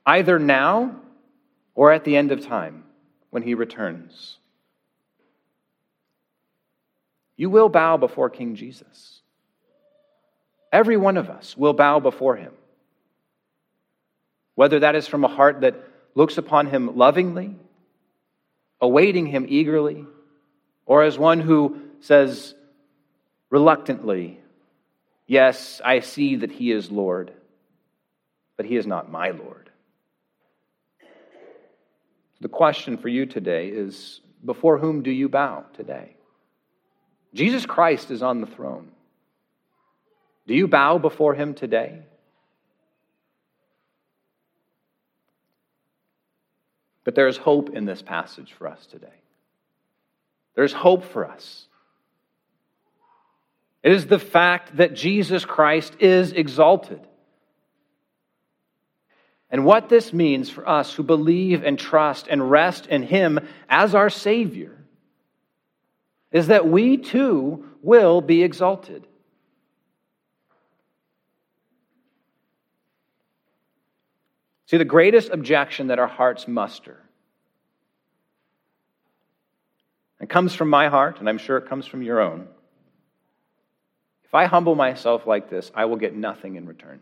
either 0.05 0.37
now 0.37 0.97
or 1.75 1.93
at 1.93 2.03
the 2.03 2.17
end 2.17 2.33
of 2.33 2.45
time 2.45 2.83
when 3.29 3.43
he 3.43 3.53
returns. 3.53 4.39
You 7.35 7.49
will 7.49 7.69
bow 7.69 7.97
before 7.97 8.29
King 8.29 8.55
Jesus. 8.55 9.21
Every 10.71 10.97
one 10.97 11.17
of 11.17 11.29
us 11.29 11.55
will 11.57 11.73
bow 11.73 11.99
before 11.99 12.35
him. 12.35 12.53
Whether 14.55 14.79
that 14.79 14.95
is 14.95 15.07
from 15.07 15.23
a 15.23 15.27
heart 15.27 15.61
that 15.61 15.75
looks 16.15 16.37
upon 16.37 16.67
him 16.67 16.95
lovingly, 16.95 17.55
awaiting 18.81 19.25
him 19.25 19.45
eagerly, 19.47 20.05
or 20.85 21.03
as 21.03 21.17
one 21.17 21.39
who 21.39 21.81
says 22.01 22.53
reluctantly, 23.49 24.39
Yes, 25.25 25.81
I 25.83 26.01
see 26.01 26.35
that 26.37 26.51
he 26.51 26.71
is 26.71 26.91
Lord, 26.91 27.31
but 28.57 28.65
he 28.65 28.75
is 28.75 28.85
not 28.85 29.11
my 29.11 29.29
Lord. 29.29 29.69
The 32.41 32.49
question 32.49 32.97
for 32.97 33.07
you 33.07 33.25
today 33.25 33.69
is 33.69 34.19
before 34.43 34.77
whom 34.77 35.01
do 35.01 35.11
you 35.11 35.29
bow 35.29 35.63
today? 35.73 36.17
Jesus 37.33 37.65
Christ 37.65 38.11
is 38.11 38.21
on 38.21 38.41
the 38.41 38.47
throne. 38.47 38.89
Do 40.45 40.53
you 40.53 40.67
bow 40.67 40.97
before 40.97 41.33
him 41.33 41.53
today? 41.53 41.99
But 47.03 47.15
there 47.15 47.27
is 47.27 47.37
hope 47.37 47.69
in 47.71 47.85
this 47.85 48.01
passage 48.01 48.53
for 48.53 48.67
us 48.67 48.85
today. 48.85 49.07
There's 50.55 50.73
hope 50.73 51.03
for 51.03 51.25
us. 51.25 51.67
It 53.81 53.91
is 53.91 54.07
the 54.07 54.19
fact 54.19 54.77
that 54.77 54.93
Jesus 54.93 55.43
Christ 55.43 55.95
is 55.99 56.31
exalted. 56.31 57.01
And 59.49 59.65
what 59.65 59.89
this 59.89 60.13
means 60.13 60.49
for 60.49 60.67
us 60.67 60.93
who 60.93 61.03
believe 61.03 61.63
and 61.63 61.77
trust 61.77 62.27
and 62.29 62.49
rest 62.49 62.87
in 62.87 63.03
Him 63.03 63.39
as 63.67 63.93
our 63.93 64.09
Savior 64.09 64.82
is 66.33 66.47
that 66.47 66.67
we 66.67 66.97
too 66.97 67.63
will 67.81 68.19
be 68.19 68.43
exalted. 68.43 69.07
See, 74.65 74.77
the 74.77 74.85
greatest 74.85 75.29
objection 75.29 75.87
that 75.87 75.99
our 75.99 76.07
hearts 76.07 76.47
muster, 76.47 76.97
and 80.19 80.27
comes 80.27 80.55
from 80.55 80.69
my 80.69 80.87
heart, 80.87 81.19
and 81.19 81.29
I'm 81.29 81.37
sure 81.37 81.57
it 81.57 81.69
comes 81.69 81.85
from 81.85 82.01
your 82.01 82.19
own. 82.19 82.47
If 84.25 84.33
I 84.33 84.45
humble 84.45 84.73
myself 84.73 85.27
like 85.27 85.49
this, 85.49 85.69
I 85.75 85.85
will 85.85 85.97
get 85.97 86.15
nothing 86.15 86.55
in 86.55 86.65
return. 86.65 87.01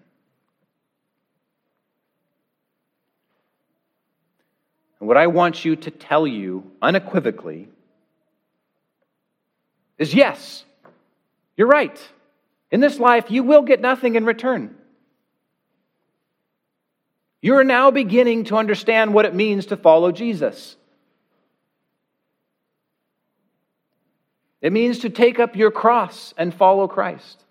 And 5.00 5.08
what 5.08 5.16
I 5.16 5.28
want 5.28 5.64
you 5.64 5.78
to 5.78 5.92
tell 5.92 6.28
you 6.28 6.70
unequivocally 6.82 7.70
is 10.02 10.16
yes, 10.16 10.66
you're 11.56 11.68
right. 11.68 11.98
In 12.72 12.80
this 12.80 13.00
life, 13.00 13.30
you 13.30 13.44
will 13.44 13.62
get 13.62 13.82
nothing 13.82 14.16
in 14.16 14.26
return. 14.26 14.76
You 17.40 17.56
are 17.56 17.64
now 17.64 17.92
beginning 17.92 18.46
to 18.46 18.58
understand 18.58 19.14
what 19.14 19.26
it 19.26 19.36
means 19.36 19.68
to 19.68 19.78
follow 19.78 20.12
Jesus. 20.12 20.76
It 24.60 24.74
means 24.74 25.00
to 25.00 25.10
take 25.10 25.40
up 25.40 25.56
your 25.56 25.70
cross 25.70 26.34
and 26.36 26.54
follow 26.54 26.88
Christ. 26.88 27.44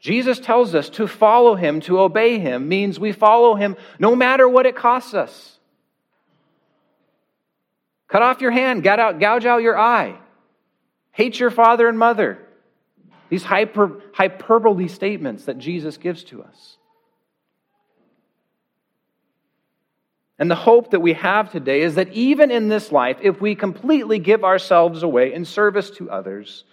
Jesus 0.00 0.38
tells 0.38 0.74
us 0.74 0.90
to 0.90 1.06
follow 1.06 1.54
him, 1.54 1.80
to 1.82 2.00
obey 2.00 2.38
him, 2.38 2.68
means 2.68 3.00
we 3.00 3.12
follow 3.12 3.54
him 3.54 3.76
no 3.98 4.14
matter 4.14 4.46
what 4.46 4.66
it 4.66 4.76
costs 4.76 5.14
us. 5.14 5.55
Cut 8.08 8.22
off 8.22 8.40
your 8.40 8.52
hand, 8.52 8.86
out, 8.86 9.18
gouge 9.18 9.44
out 9.44 9.62
your 9.62 9.78
eye. 9.78 10.16
Hate 11.10 11.40
your 11.40 11.50
father 11.50 11.88
and 11.88 11.98
mother. 11.98 12.38
These 13.28 13.42
hyper, 13.42 14.00
hyperbole 14.12 14.88
statements 14.88 15.46
that 15.46 15.58
Jesus 15.58 15.96
gives 15.96 16.22
to 16.24 16.42
us. 16.42 16.76
And 20.38 20.50
the 20.50 20.54
hope 20.54 20.90
that 20.90 21.00
we 21.00 21.14
have 21.14 21.50
today 21.50 21.80
is 21.80 21.94
that 21.94 22.12
even 22.12 22.50
in 22.50 22.68
this 22.68 22.92
life, 22.92 23.16
if 23.22 23.40
we 23.40 23.54
completely 23.54 24.18
give 24.18 24.44
ourselves 24.44 25.02
away 25.02 25.32
in 25.32 25.44
service 25.44 25.90
to 25.92 26.10
others 26.10 26.64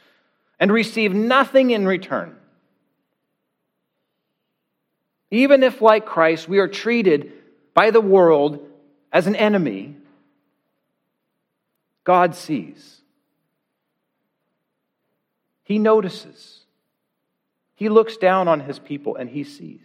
and 0.59 0.71
receive 0.71 1.13
nothing 1.13 1.71
in 1.71 1.87
return, 1.87 2.35
even 5.31 5.63
if, 5.63 5.81
like 5.81 6.05
Christ, 6.05 6.47
we 6.47 6.59
are 6.59 6.67
treated 6.67 7.31
by 7.73 7.89
the 7.89 8.01
world 8.01 8.67
as 9.11 9.25
an 9.25 9.35
enemy, 9.35 9.95
God 12.03 12.35
sees. 12.35 13.01
He 15.63 15.79
notices. 15.79 16.61
He 17.75 17.89
looks 17.89 18.17
down 18.17 18.47
on 18.47 18.59
his 18.59 18.79
people 18.79 19.15
and 19.15 19.29
he 19.29 19.43
sees. 19.43 19.79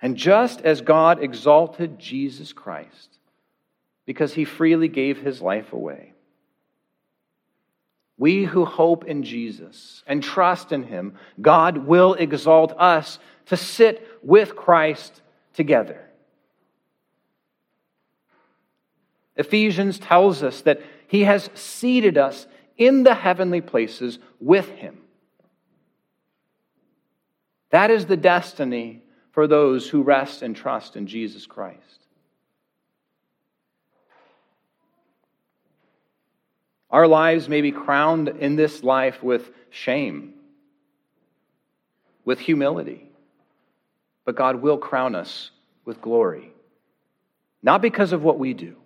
And 0.00 0.16
just 0.16 0.60
as 0.60 0.80
God 0.80 1.22
exalted 1.22 1.98
Jesus 1.98 2.52
Christ 2.52 3.18
because 4.06 4.32
he 4.32 4.44
freely 4.44 4.88
gave 4.88 5.18
his 5.18 5.42
life 5.42 5.72
away, 5.72 6.12
we 8.16 8.44
who 8.44 8.64
hope 8.64 9.04
in 9.04 9.22
Jesus 9.22 10.02
and 10.06 10.22
trust 10.22 10.72
in 10.72 10.82
him, 10.82 11.14
God 11.40 11.78
will 11.78 12.14
exalt 12.14 12.72
us 12.78 13.18
to 13.46 13.56
sit 13.56 14.06
with 14.22 14.56
Christ 14.56 15.22
together. 15.54 16.07
Ephesians 19.38 19.98
tells 19.98 20.42
us 20.42 20.60
that 20.62 20.82
he 21.06 21.22
has 21.22 21.48
seated 21.54 22.18
us 22.18 22.46
in 22.76 23.04
the 23.04 23.14
heavenly 23.14 23.60
places 23.60 24.18
with 24.40 24.68
him. 24.68 24.98
That 27.70 27.90
is 27.90 28.06
the 28.06 28.16
destiny 28.16 29.02
for 29.32 29.46
those 29.46 29.88
who 29.88 30.02
rest 30.02 30.42
and 30.42 30.54
trust 30.54 30.96
in 30.96 31.06
Jesus 31.06 31.46
Christ. 31.46 31.78
Our 36.90 37.06
lives 37.06 37.48
may 37.48 37.60
be 37.60 37.70
crowned 37.70 38.28
in 38.28 38.56
this 38.56 38.82
life 38.82 39.22
with 39.22 39.50
shame, 39.70 40.34
with 42.24 42.40
humility, 42.40 43.10
but 44.24 44.36
God 44.36 44.56
will 44.56 44.78
crown 44.78 45.14
us 45.14 45.50
with 45.84 46.00
glory. 46.00 46.50
Not 47.62 47.82
because 47.82 48.12
of 48.12 48.22
what 48.22 48.38
we 48.38 48.54
do, 48.54 48.76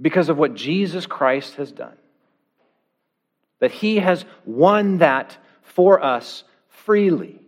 because 0.00 0.28
of 0.28 0.38
what 0.38 0.54
Jesus 0.54 1.06
Christ 1.06 1.54
has 1.54 1.72
done. 1.72 1.96
That 3.60 3.72
he 3.72 3.96
has 3.98 4.24
won 4.44 4.98
that 4.98 5.36
for 5.62 6.02
us 6.02 6.44
freely. 6.68 7.40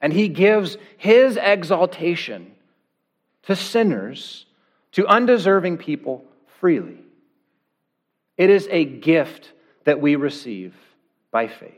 And 0.00 0.12
he 0.12 0.28
gives 0.28 0.76
his 0.96 1.36
exaltation 1.36 2.52
to 3.42 3.56
sinners, 3.56 4.46
to 4.92 5.06
undeserving 5.06 5.78
people 5.78 6.24
freely. 6.60 6.98
It 8.36 8.50
is 8.50 8.68
a 8.70 8.84
gift 8.84 9.52
that 9.84 10.00
we 10.00 10.14
receive 10.14 10.74
by 11.30 11.48
faith. 11.48 11.74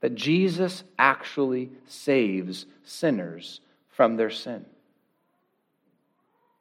That 0.00 0.14
Jesus 0.14 0.84
actually 0.98 1.70
saves 1.88 2.66
sinners 2.84 3.60
from 3.88 4.16
their 4.16 4.30
sin. 4.30 4.64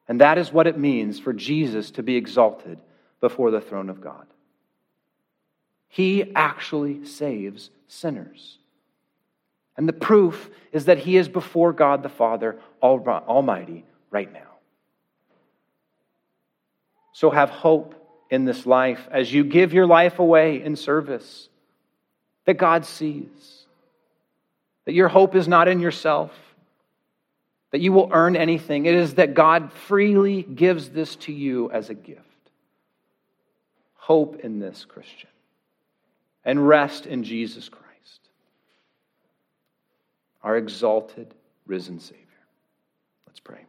And 0.08 0.22
that 0.22 0.38
is 0.38 0.52
what 0.52 0.68
it 0.68 0.78
means 0.78 1.20
for 1.20 1.34
Jesus 1.34 1.92
to 1.92 2.04
be 2.04 2.16
exalted 2.16 2.78
before 3.22 3.52
the 3.52 3.62
throne 3.62 3.90
of 3.90 4.02
God. 4.02 4.28
He 5.88 6.32
actually 6.36 7.06
saves 7.06 7.70
sinners. 7.88 8.58
And 9.78 9.88
the 9.88 9.94
proof 9.94 10.50
is 10.72 10.86
that 10.86 11.00
he 11.00 11.18
is 11.18 11.28
before 11.28 11.74
God 11.74 12.04
the 12.04 12.10
Father 12.10 12.58
Almighty 12.82 13.86
right 14.12 14.32
now. 14.32 14.40
So 17.14 17.30
have 17.30 17.50
hope 17.50 17.96
in 18.30 18.46
this 18.46 18.66
life 18.66 19.08
as 19.12 19.34
you 19.34 19.44
give 19.44 19.74
your 19.74 19.88
life 19.88 20.20
away 20.20 20.62
in 20.62 20.76
service 20.76 21.50
that 22.46 22.56
God 22.56 22.86
sees. 22.86 23.66
That 24.86 24.94
your 24.94 25.08
hope 25.08 25.36
is 25.36 25.48
not 25.48 25.68
in 25.68 25.80
yourself, 25.80 26.32
that 27.76 27.82
you 27.82 27.92
will 27.92 28.08
earn 28.14 28.38
anything. 28.38 28.86
It 28.86 28.96
is 28.96 29.16
that 29.16 29.34
God 29.34 29.70
freely 29.74 30.44
gives 30.44 30.88
this 30.88 31.18
to 31.18 31.34
you 31.34 31.70
as 31.72 31.90
a 31.90 31.94
gift. 31.94 32.22
Hope 33.96 34.40
in 34.40 34.60
this, 34.60 34.86
Christian, 34.86 35.28
and 36.46 36.66
rest 36.66 37.06
in 37.06 37.26
Jesus 37.26 37.68
Christ, 37.68 38.30
our 40.42 40.56
exalted, 40.56 41.34
risen 41.68 42.00
Savior. 42.00 42.22
Let's 43.28 43.42
pray. 43.42 43.66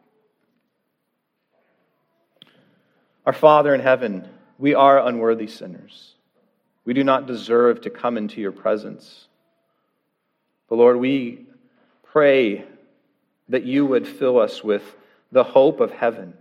Our 3.26 3.32
Father 3.32 3.74
in 3.74 3.80
heaven, 3.80 4.28
we 4.56 4.76
are 4.76 5.04
unworthy 5.04 5.48
sinners. 5.48 6.14
We 6.84 6.94
do 6.94 7.02
not 7.02 7.26
deserve 7.26 7.80
to 7.80 7.90
come 7.90 8.16
into 8.16 8.40
your 8.40 8.52
presence. 8.52 9.26
But 10.68 10.76
Lord, 10.76 10.96
we 10.96 11.46
pray 12.04 12.66
that 13.48 13.64
you 13.64 13.86
would 13.86 14.06
fill 14.06 14.38
us 14.38 14.62
with 14.62 14.82
the 15.32 15.44
hope 15.44 15.80
of 15.80 15.90
heaven, 15.90 16.34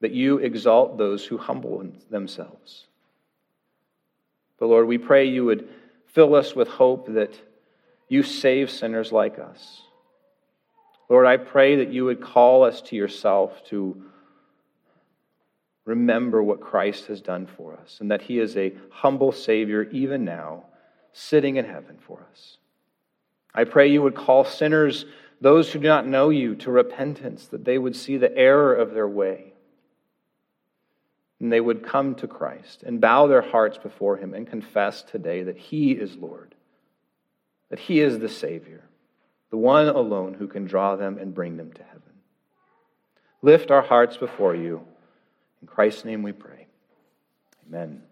that 0.00 0.12
you 0.12 0.38
exalt 0.38 0.98
those 0.98 1.24
who 1.24 1.38
humble 1.38 1.86
themselves. 2.10 2.86
But 4.58 4.66
Lord, 4.66 4.86
we 4.86 4.98
pray 4.98 5.26
you 5.26 5.44
would 5.44 5.68
fill 6.06 6.34
us 6.34 6.54
with 6.54 6.68
hope 6.68 7.12
that 7.14 7.38
you 8.08 8.22
save 8.22 8.70
sinners 8.70 9.12
like 9.12 9.38
us. 9.38 9.82
Lord, 11.08 11.26
I 11.26 11.36
pray 11.36 11.76
that 11.76 11.92
you 11.92 12.04
would 12.04 12.20
call 12.20 12.64
us 12.64 12.80
to 12.82 12.96
yourself 12.96 13.64
to 13.66 14.02
remember 15.84 16.42
what 16.42 16.60
Christ 16.60 17.06
has 17.06 17.20
done 17.20 17.46
for 17.46 17.74
us 17.74 17.98
and 18.00 18.10
that 18.10 18.22
he 18.22 18.38
is 18.38 18.56
a 18.56 18.74
humble 18.90 19.32
Savior 19.32 19.84
even 19.84 20.24
now, 20.24 20.64
sitting 21.12 21.56
in 21.56 21.64
heaven 21.64 21.98
for 22.06 22.18
us. 22.32 22.58
I 23.54 23.64
pray 23.64 23.88
you 23.88 24.02
would 24.02 24.14
call 24.14 24.44
sinners, 24.44 25.06
those 25.40 25.72
who 25.72 25.78
do 25.78 25.88
not 25.88 26.06
know 26.06 26.30
you, 26.30 26.54
to 26.56 26.70
repentance, 26.70 27.46
that 27.48 27.64
they 27.64 27.78
would 27.78 27.94
see 27.94 28.16
the 28.16 28.34
error 28.36 28.74
of 28.74 28.92
their 28.94 29.08
way. 29.08 29.52
And 31.38 31.52
they 31.52 31.60
would 31.60 31.86
come 31.86 32.14
to 32.16 32.26
Christ 32.26 32.82
and 32.82 33.00
bow 33.00 33.26
their 33.26 33.42
hearts 33.42 33.76
before 33.76 34.16
him 34.16 34.32
and 34.32 34.46
confess 34.46 35.02
today 35.02 35.42
that 35.42 35.58
he 35.58 35.92
is 35.92 36.16
Lord, 36.16 36.54
that 37.68 37.78
he 37.78 38.00
is 38.00 38.18
the 38.18 38.28
Savior, 38.28 38.84
the 39.50 39.58
one 39.58 39.88
alone 39.88 40.34
who 40.34 40.48
can 40.48 40.64
draw 40.64 40.96
them 40.96 41.18
and 41.18 41.34
bring 41.34 41.58
them 41.58 41.72
to 41.74 41.82
heaven. 41.82 42.02
Lift 43.42 43.70
our 43.70 43.82
hearts 43.82 44.16
before 44.16 44.54
you. 44.54 44.80
In 45.60 45.68
Christ's 45.68 46.06
name 46.06 46.22
we 46.22 46.32
pray. 46.32 46.66
Amen. 47.68 48.02